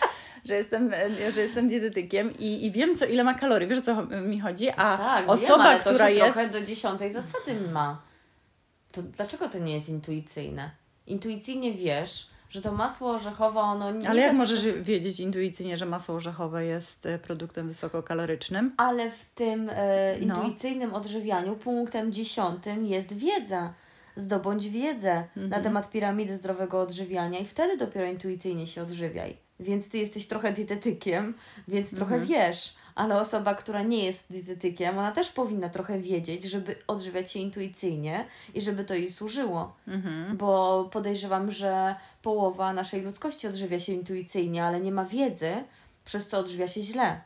że 0.45 0.55
jestem, 0.55 0.91
że 1.35 1.41
jestem 1.41 1.69
dietetykiem 1.69 2.33
i, 2.39 2.67
i 2.67 2.71
wiem, 2.71 2.97
co 2.97 3.05
ile 3.05 3.25
ma 3.25 3.35
kalorii. 3.35 3.69
Wiesz, 3.69 3.79
o 3.79 3.83
co 3.83 4.03
mi 4.03 4.41
chodzi? 4.41 4.71
A 4.71 4.97
tak, 4.97 5.29
osoba, 5.29 5.71
wiem, 5.71 5.81
która 5.81 6.09
jest. 6.09 6.33
trochę 6.33 6.51
do 6.51 6.63
dziesiątej 6.63 7.13
zasady 7.13 7.61
ma. 7.73 8.03
To 8.93 9.03
dlaczego 9.03 9.49
to 9.49 9.59
nie 9.59 9.75
jest 9.75 9.89
intuicyjne? 9.89 10.71
Intuicyjnie 11.07 11.73
wiesz, 11.73 12.27
że 12.53 12.63
to 12.63 12.73
masło 12.73 13.11
orzechowe, 13.11 13.61
ono 13.61 13.91
nie 13.91 14.09
Ale 14.09 14.21
jak 14.21 14.33
możesz 14.33 14.83
wiedzieć 14.83 15.21
intuicyjnie, 15.21 15.77
że 15.77 15.87
masło 15.87 16.15
orzechowe 16.15 16.65
jest 16.65 17.07
e, 17.07 17.19
produktem 17.19 17.69
wysokokalorycznym? 17.69 18.75
Ale 18.77 19.11
w 19.11 19.25
tym 19.25 19.71
e, 19.73 20.17
no. 20.27 20.37
intuicyjnym 20.37 20.91
no. 20.91 20.97
odżywianiu 20.97 21.57
punktem 21.57 22.13
dziesiątym 22.13 22.87
jest 22.87 23.13
wiedza. 23.13 23.75
Zdobądź 24.17 24.69
wiedzę 24.69 25.11
mhm. 25.11 25.49
na 25.49 25.61
temat 25.61 25.91
piramidy 25.91 26.37
zdrowego 26.37 26.81
odżywiania 26.81 27.39
i 27.39 27.45
wtedy 27.45 27.77
dopiero 27.77 28.07
intuicyjnie 28.07 28.67
się 28.67 28.83
odżywiaj 28.83 29.37
więc 29.63 29.89
ty 29.89 29.99
jesteś 29.99 30.27
trochę 30.27 30.53
dietetykiem, 30.53 31.35
więc 31.69 31.95
trochę 31.95 32.15
mhm. 32.15 32.29
wiesz. 32.29 32.75
Ale 32.95 33.21
osoba, 33.21 33.55
która 33.55 33.83
nie 33.83 34.05
jest 34.05 34.33
dietetykiem, 34.33 34.99
ona 34.99 35.13
też 35.13 35.33
powinna 35.33 35.69
trochę 35.69 35.99
wiedzieć, 35.99 36.45
żeby 36.45 36.77
odżywiać 36.87 37.33
się 37.33 37.39
intuicyjnie 37.39 38.25
i 38.55 38.61
żeby 38.61 38.85
to 38.85 38.95
jej 38.95 39.13
służyło. 39.13 39.77
Mhm. 39.89 40.37
Bo 40.37 40.85
podejrzewam, 40.93 41.51
że 41.51 41.95
połowa 42.23 42.73
naszej 42.73 43.03
ludzkości 43.03 43.49
odżywia 43.49 43.81
się 43.81 43.93
intuicyjnie, 43.93 44.65
ale 44.65 44.81
nie 44.81 44.93
ma 44.93 45.05
wiedzy, 45.05 45.65
przez 46.05 46.29
co 46.29 46.39
odżywia 46.39 46.69
się 46.69 46.83
źle. 46.83 47.21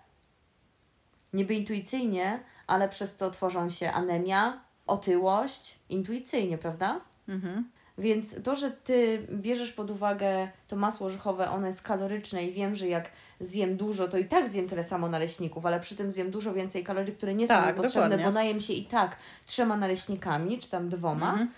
Niby 1.33 1.55
intuicyjnie, 1.55 2.40
ale 2.66 2.88
przez 2.88 3.16
to 3.16 3.31
tworzą 3.31 3.70
się 3.70 3.92
anemia, 3.92 4.61
otyłość, 4.87 5.79
intuicyjnie, 5.88 6.59
prawda? 6.59 7.00
Mhm. 7.29 7.70
Więc 7.98 8.42
to, 8.42 8.56
że 8.56 8.70
ty 8.70 9.26
bierzesz 9.32 9.72
pod 9.72 9.90
uwagę 9.90 10.48
to 10.68 10.76
masło 10.76 11.06
orzechowe, 11.06 11.50
ono 11.50 11.66
jest 11.66 11.82
kaloryczne 11.82 12.44
i 12.44 12.52
wiem, 12.52 12.74
że 12.74 12.88
jak 12.88 13.11
zjem 13.40 13.76
dużo, 13.76 14.09
to 14.09 14.18
i 14.18 14.24
tak 14.24 14.48
zjem 14.48 14.68
tyle 14.68 14.85
samo 14.85 15.09
naleśników, 15.09 15.66
ale 15.66 15.80
przy 15.80 15.96
tym 15.96 16.11
zjem 16.11 16.30
dużo 16.30 16.52
więcej 16.52 16.85
kalorii, 16.85 17.14
które 17.14 17.35
nie 17.35 17.48
tak, 17.48 17.64
są 17.64 17.70
mi 17.70 17.82
potrzebne, 17.82 18.02
dokładnie. 18.02 18.24
bo 18.24 18.32
najem 18.32 18.61
się 18.61 18.72
i 18.72 18.85
tak 18.85 19.16
trzema 19.46 19.76
naleśnikami, 19.76 20.59
czy 20.59 20.70
tam 20.70 20.88
dwoma. 20.88 21.30
Mhm. 21.30 21.48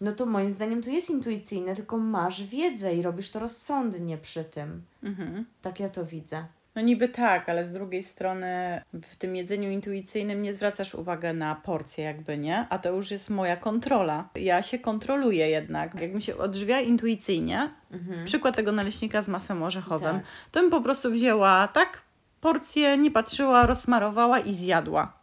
No 0.00 0.12
to 0.12 0.26
moim 0.26 0.52
zdaniem 0.52 0.82
to 0.82 0.90
jest 0.90 1.10
intuicyjne, 1.10 1.74
tylko 1.74 1.98
masz 1.98 2.44
wiedzę 2.44 2.94
i 2.94 3.02
robisz 3.02 3.30
to 3.30 3.38
rozsądnie 3.38 4.18
przy 4.18 4.44
tym. 4.44 4.82
Mhm. 5.02 5.44
Tak 5.62 5.80
ja 5.80 5.88
to 5.88 6.06
widzę. 6.06 6.44
No 6.74 6.82
niby 6.82 7.08
tak, 7.08 7.48
ale 7.48 7.66
z 7.66 7.72
drugiej 7.72 8.02
strony 8.02 8.80
w 9.02 9.16
tym 9.16 9.36
jedzeniu 9.36 9.70
intuicyjnym 9.70 10.42
nie 10.42 10.54
zwracasz 10.54 10.94
uwagę 10.94 11.32
na 11.32 11.54
porcję 11.54 12.04
jakby, 12.04 12.38
nie? 12.38 12.66
A 12.70 12.78
to 12.78 12.92
już 12.92 13.10
jest 13.10 13.30
moja 13.30 13.56
kontrola. 13.56 14.28
Ja 14.34 14.62
się 14.62 14.78
kontroluję 14.78 15.48
jednak. 15.48 16.00
Jakbym 16.00 16.20
się 16.20 16.36
odżywiała 16.36 16.80
intuicyjnie, 16.80 17.70
mhm. 17.90 18.24
przykład 18.24 18.56
tego 18.56 18.72
naleśnika 18.72 19.22
z 19.22 19.28
masem 19.28 19.62
orzechowym, 19.62 20.16
tak. 20.16 20.24
to 20.52 20.60
bym 20.60 20.70
po 20.70 20.80
prostu 20.80 21.10
wzięła, 21.10 21.68
tak, 21.68 22.02
porcję, 22.40 22.98
nie 22.98 23.10
patrzyła, 23.10 23.66
rozsmarowała 23.66 24.38
i 24.38 24.54
zjadła. 24.54 25.18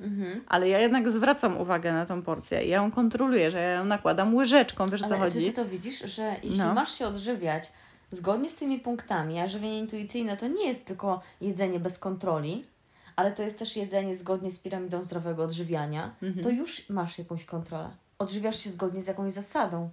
Mhm. 0.00 0.44
Ale 0.48 0.68
ja 0.68 0.80
jednak 0.80 1.10
zwracam 1.10 1.56
uwagę 1.56 1.92
na 1.92 2.06
tą 2.06 2.22
porcję. 2.22 2.64
Ja 2.64 2.76
ją 2.76 2.90
kontroluję, 2.90 3.50
że 3.50 3.58
ja 3.58 3.70
ją 3.70 3.84
nakładam 3.84 4.34
łyżeczką, 4.34 4.88
wiesz 4.88 5.02
Ale 5.02 5.08
co 5.08 5.18
chodzi? 5.18 5.38
Ty, 5.38 5.46
ty 5.46 5.52
to 5.52 5.64
widzisz, 5.64 5.98
że 6.00 6.36
jeśli 6.42 6.58
no. 6.58 6.74
masz 6.74 6.98
się 6.98 7.06
odżywiać 7.06 7.72
Zgodnie 8.12 8.50
z 8.50 8.56
tymi 8.56 8.78
punktami, 8.78 9.38
a 9.40 9.48
żywienie 9.48 9.78
intuicyjne 9.78 10.36
to 10.36 10.48
nie 10.48 10.66
jest 10.68 10.84
tylko 10.84 11.20
jedzenie 11.40 11.80
bez 11.80 11.98
kontroli, 11.98 12.64
ale 13.16 13.32
to 13.32 13.42
jest 13.42 13.58
też 13.58 13.76
jedzenie 13.76 14.16
zgodnie 14.16 14.50
z 14.52 14.58
piramidą 14.58 15.02
zdrowego 15.02 15.44
odżywiania, 15.44 16.14
Mhm. 16.22 16.44
to 16.44 16.50
już 16.50 16.88
masz 16.88 17.18
jakąś 17.18 17.44
kontrolę. 17.44 17.90
Odżywiasz 18.18 18.58
się 18.60 18.70
zgodnie 18.70 19.02
z 19.02 19.06
jakąś 19.06 19.32
zasadą. 19.32 19.90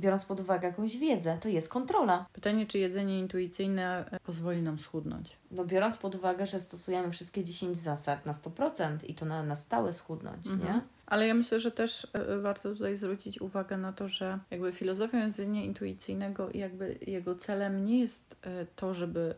Biorąc 0.00 0.24
pod 0.24 0.40
uwagę 0.40 0.68
jakąś 0.68 0.96
wiedzę, 0.98 1.38
to 1.40 1.48
jest 1.48 1.68
kontrola. 1.68 2.26
Pytanie, 2.32 2.66
czy 2.66 2.78
jedzenie 2.78 3.18
intuicyjne 3.18 4.04
e, 4.10 4.20
pozwoli 4.20 4.62
nam 4.62 4.78
schudnąć? 4.78 5.36
No 5.50 5.64
biorąc 5.64 5.98
pod 5.98 6.14
uwagę, 6.14 6.46
że 6.46 6.60
stosujemy 6.60 7.10
wszystkie 7.10 7.44
10 7.44 7.78
zasad 7.78 8.26
na 8.26 8.32
100% 8.32 8.98
i 9.06 9.14
to 9.14 9.26
na, 9.26 9.42
na 9.42 9.56
stałe 9.56 9.92
schudnąć, 9.92 10.46
Mhm. 10.46 10.74
nie? 10.74 10.80
Ale 11.06 11.26
ja 11.26 11.34
myślę, 11.34 11.60
że 11.60 11.70
też 11.70 12.06
e, 12.12 12.38
warto 12.38 12.72
tutaj 12.74 12.96
zwrócić 12.96 13.40
uwagę 13.40 13.76
na 13.76 13.92
to, 13.92 14.08
że 14.08 14.38
jakby 14.50 14.72
filozofią 14.72 15.18
jedzenia 15.18 15.64
intuicyjnego 15.64 16.50
i 16.50 16.58
jakby 16.58 16.98
jego 17.06 17.34
celem 17.34 17.86
nie 17.86 18.00
jest 18.00 18.36
e, 18.42 18.66
to, 18.76 18.94
żeby 18.94 19.34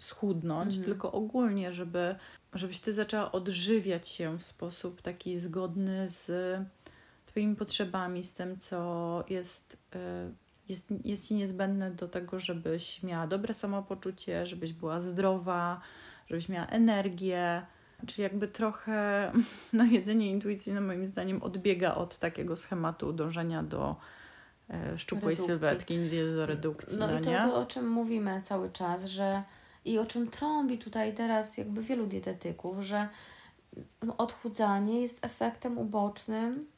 schudnąć, 0.00 0.66
Mhm. 0.68 0.84
tylko 0.84 1.12
ogólnie, 1.12 1.72
żeby, 1.72 2.14
żebyś 2.54 2.80
ty 2.80 2.92
zaczęła 2.92 3.32
odżywiać 3.32 4.08
się 4.08 4.38
w 4.38 4.42
sposób 4.42 5.02
taki 5.02 5.36
zgodny 5.38 6.08
z 6.08 6.30
twoimi 7.32 7.56
potrzebami, 7.56 8.22
z 8.22 8.34
tym, 8.34 8.58
co 8.58 9.24
jest, 9.28 9.76
e, 9.94 10.30
jest, 10.68 10.88
jest 11.04 11.28
ci 11.28 11.34
niezbędne 11.34 11.90
do 11.90 12.08
tego, 12.08 12.40
żebyś 12.40 13.02
miała 13.02 13.26
dobre 13.26 13.54
samopoczucie, 13.54 14.46
żebyś 14.46 14.72
była 14.72 15.00
zdrowa, 15.00 15.80
żebyś 16.26 16.48
miała 16.48 16.66
energię. 16.66 17.66
Czyli 18.06 18.22
jakby 18.22 18.48
trochę 18.48 19.32
no, 19.72 19.84
jedzenie 19.84 20.30
intuicyjne 20.30 20.80
moim 20.80 21.06
zdaniem 21.06 21.42
odbiega 21.42 21.94
od 21.94 22.18
takiego 22.18 22.56
schematu 22.56 23.12
dążenia 23.12 23.62
do 23.62 23.96
e, 24.70 24.98
szczupłej 24.98 25.34
Redukcji. 25.36 25.46
sylwetki, 25.46 25.96
nie 25.98 26.24
do 26.36 26.46
redukcji, 26.46 26.98
no, 26.98 27.06
No, 27.06 27.20
i 27.20 27.22
to, 27.22 27.30
nie? 27.30 27.38
to, 27.38 27.54
o 27.56 27.66
czym 27.66 27.88
mówimy 27.88 28.40
cały 28.42 28.70
czas, 28.70 29.04
że 29.04 29.42
i 29.84 29.98
o 29.98 30.06
czym 30.06 30.30
trąbi 30.30 30.78
tutaj 30.78 31.14
teraz 31.14 31.58
jakby 31.58 31.82
wielu 31.82 32.06
dietetyków, 32.06 32.80
że 32.80 33.08
odchudzanie 34.18 35.00
jest 35.00 35.24
efektem 35.24 35.78
ubocznym 35.78 36.71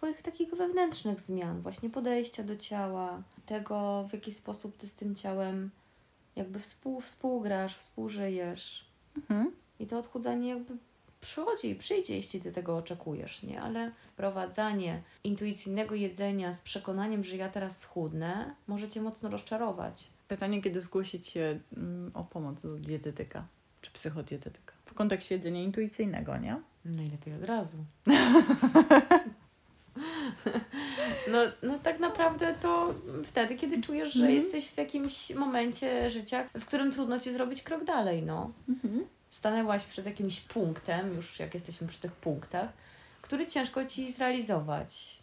Twoich 0.00 0.22
takich 0.22 0.54
wewnętrznych 0.54 1.20
zmian, 1.20 1.62
właśnie 1.62 1.90
podejścia 1.90 2.42
do 2.42 2.56
ciała, 2.56 3.22
tego 3.46 4.06
w 4.10 4.12
jaki 4.12 4.34
sposób 4.34 4.76
Ty 4.76 4.86
z 4.86 4.94
tym 4.94 5.14
ciałem 5.14 5.70
jakby 6.36 6.58
współ, 6.58 7.00
współgrasz, 7.00 7.76
współżyjesz. 7.76 8.84
Mhm. 9.16 9.52
I 9.78 9.86
to 9.86 9.98
odchudzanie 9.98 10.48
jakby 10.48 10.76
przychodzi, 11.20 11.74
przyjdzie, 11.74 12.14
jeśli 12.14 12.40
Ty 12.40 12.52
tego 12.52 12.76
oczekujesz, 12.76 13.42
nie? 13.42 13.62
Ale 13.62 13.92
wprowadzanie 14.06 15.02
intuicyjnego 15.24 15.94
jedzenia 15.94 16.52
z 16.52 16.62
przekonaniem, 16.62 17.24
że 17.24 17.36
ja 17.36 17.48
teraz 17.48 17.78
schudnę, 17.78 18.54
może 18.66 18.88
Cię 18.88 19.02
mocno 19.02 19.30
rozczarować. 19.30 20.10
Pytanie, 20.28 20.62
kiedy 20.62 20.80
zgłosić 20.80 21.26
się 21.26 21.60
mm, 21.76 22.10
o 22.14 22.24
pomoc 22.24 22.62
do 22.62 22.76
dietetyka 22.76 23.44
czy 23.80 23.90
psychodietetyka? 23.90 24.74
W 24.84 24.94
kontekście 24.94 25.34
jedzenia 25.34 25.62
intuicyjnego, 25.62 26.38
nie? 26.38 26.60
Najlepiej 26.84 27.34
od 27.34 27.44
razu. 27.44 27.76
No, 31.32 31.38
no 31.62 31.78
tak 31.78 32.00
naprawdę 32.00 32.54
to 32.60 32.94
wtedy, 33.24 33.54
kiedy 33.56 33.82
czujesz, 33.82 34.12
że 34.12 34.20
Mhm. 34.20 34.34
jesteś 34.34 34.68
w 34.68 34.78
jakimś 34.78 35.30
momencie 35.30 36.10
życia, 36.10 36.44
w 36.60 36.64
którym 36.64 36.92
trudno 36.92 37.20
Ci 37.20 37.32
zrobić 37.32 37.62
krok 37.62 37.84
dalej, 37.84 38.22
no. 38.22 38.50
Mhm. 38.68 39.04
Stanęłaś 39.30 39.84
przed 39.84 40.06
jakimś 40.06 40.40
punktem, 40.40 41.14
już 41.16 41.38
jak 41.38 41.54
jesteśmy 41.54 41.86
przy 41.86 42.00
tych 42.00 42.12
punktach, 42.12 42.68
który 43.22 43.46
ciężko 43.46 43.84
Ci 43.86 44.12
zrealizować. 44.12 45.20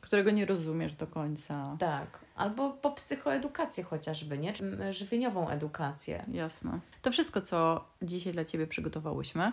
Którego 0.00 0.30
nie 0.30 0.46
rozumiesz 0.46 0.94
do 0.94 1.06
końca. 1.06 1.76
Tak. 1.78 2.18
Albo 2.36 2.70
po 2.70 2.90
psychoedukację 2.90 3.84
chociażby, 3.84 4.38
nie? 4.38 4.52
Czy 4.52 4.64
mm, 4.64 4.92
żywieniową 4.92 5.48
edukację. 5.48 6.24
Jasne. 6.32 6.80
To 7.02 7.10
wszystko, 7.10 7.40
co 7.40 7.84
dzisiaj 8.02 8.32
dla 8.32 8.44
Ciebie 8.44 8.66
przygotowałyśmy. 8.66 9.52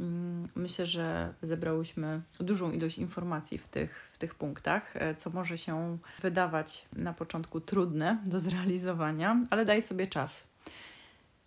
Mm, 0.00 0.48
Myślę, 0.54 0.86
że 0.86 1.34
zebrałyśmy 1.42 2.22
dużą 2.40 2.70
ilość 2.70 2.98
informacji 2.98 3.58
w 3.58 3.68
tych, 3.68 4.10
w 4.12 4.18
tych 4.18 4.34
punktach, 4.34 4.96
e, 4.96 5.14
co 5.14 5.30
może 5.30 5.58
się 5.58 5.98
wydawać 6.22 6.86
na 6.96 7.12
początku 7.12 7.60
trudne 7.60 8.18
do 8.26 8.38
zrealizowania, 8.38 9.46
ale 9.50 9.64
daj 9.64 9.82
sobie 9.82 10.06
czas. 10.06 10.46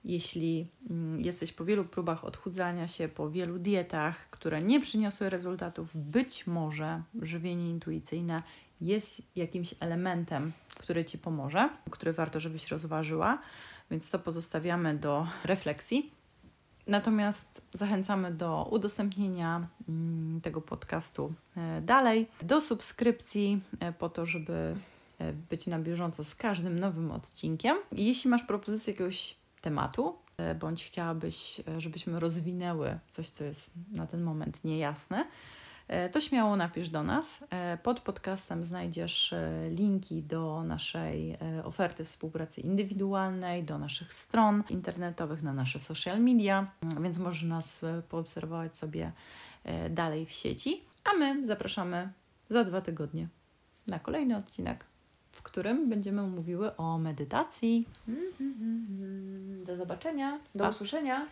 Jeśli 0.04 0.68
mm, 0.90 1.22
jesteś 1.22 1.54
po 1.54 1.66
wielu 1.66 1.86
próbach 1.86 2.26
odchudzania 2.26 2.88
się, 2.88 3.08
po 3.08 3.30
wielu 3.30 3.60
dietach, 3.60 4.30
które 4.30 4.62
nie 4.62 4.82
przyniosły 4.82 5.30
rezultatów, 5.30 5.92
być 5.96 6.48
może 6.48 7.02
żywienie 7.22 7.70
intuicyjne 7.70 8.44
jest 8.82 9.22
jakimś 9.36 9.76
elementem, 9.80 10.52
który 10.76 11.06
Ci 11.06 11.18
pomoże, 11.18 11.70
który 11.92 12.14
warto, 12.14 12.40
żebyś 12.40 12.68
rozważyła, 12.68 13.42
więc 13.92 14.10
to 14.10 14.20
pozostawiamy 14.20 14.98
do 14.98 15.28
refleksji. 15.44 16.23
Natomiast 16.88 17.62
zachęcamy 17.74 18.32
do 18.32 18.68
udostępnienia 18.72 19.68
mm, 19.90 20.42
tego 20.42 20.62
podcastu 20.62 21.34
e, 21.58 21.82
dalej, 21.82 22.28
do 22.42 22.62
subskrypcji 22.62 23.62
e, 23.80 23.92
po 23.92 24.10
to, 24.10 24.26
żeby 24.26 24.76
e, 25.20 25.34
być 25.34 25.68
na 25.68 25.80
bieżąco 25.80 26.24
z 26.24 26.36
każdym 26.36 26.80
nowym 26.80 27.12
odcinkiem. 27.12 27.78
Jeśli 27.92 28.30
masz 28.30 28.44
propozycję 28.44 28.94
jakiegoś 28.94 29.36
tematu, 29.62 30.16
bądź 30.60 30.86
chciałabyś, 30.86 31.62
żebyśmy 31.78 32.20
rozwinęły 32.20 33.00
coś, 33.10 33.30
co 33.30 33.44
jest 33.44 33.72
na 33.92 34.08
ten 34.08 34.24
moment 34.24 34.64
niejasne, 34.64 35.26
to 36.12 36.22
śmiało 36.22 36.56
napisz 36.56 36.90
do 36.90 37.04
nas. 37.04 37.44
E, 37.50 37.78
Pod 37.78 38.00
podcastem 38.00 38.64
znajdziesz 38.64 39.34
e, 39.34 39.70
linki 39.70 40.22
do 40.24 40.64
naszej 40.64 41.32
e, 41.32 41.38
oferty 41.66 42.06
współpracy 42.06 42.62
indywidualnej, 42.62 43.64
do 43.64 43.78
naszych 43.78 44.14
stron 44.14 44.64
internetowych, 44.70 45.44
na 45.44 45.54
nasze 45.54 45.80
social 45.80 46.22
media, 46.22 46.68
Mm, 46.82 47.04
więc 47.04 47.18
możesz 47.18 47.44
nas 47.44 47.84
e, 47.84 48.02
poobserwować 48.10 48.76
sobie 48.76 49.12
e, 49.64 49.90
dalej 49.90 50.26
w 50.26 50.32
sieci. 50.32 50.82
A 51.04 51.14
my 51.18 51.46
zapraszamy 51.46 52.10
za 52.50 52.64
dwa 52.64 52.82
tygodnie 52.82 53.28
na 53.88 54.00
kolejny 54.00 54.38
odcinek, 54.38 54.86
w 55.32 55.42
którym 55.42 55.90
będziemy 55.90 56.24
mówiły 56.24 56.76
o 56.78 56.98
medytacji. 56.98 57.88
Do 59.66 59.76
zobaczenia, 59.78 60.40
do 60.56 60.64
Pa. 60.64 60.70
usłyszenia. 60.70 61.26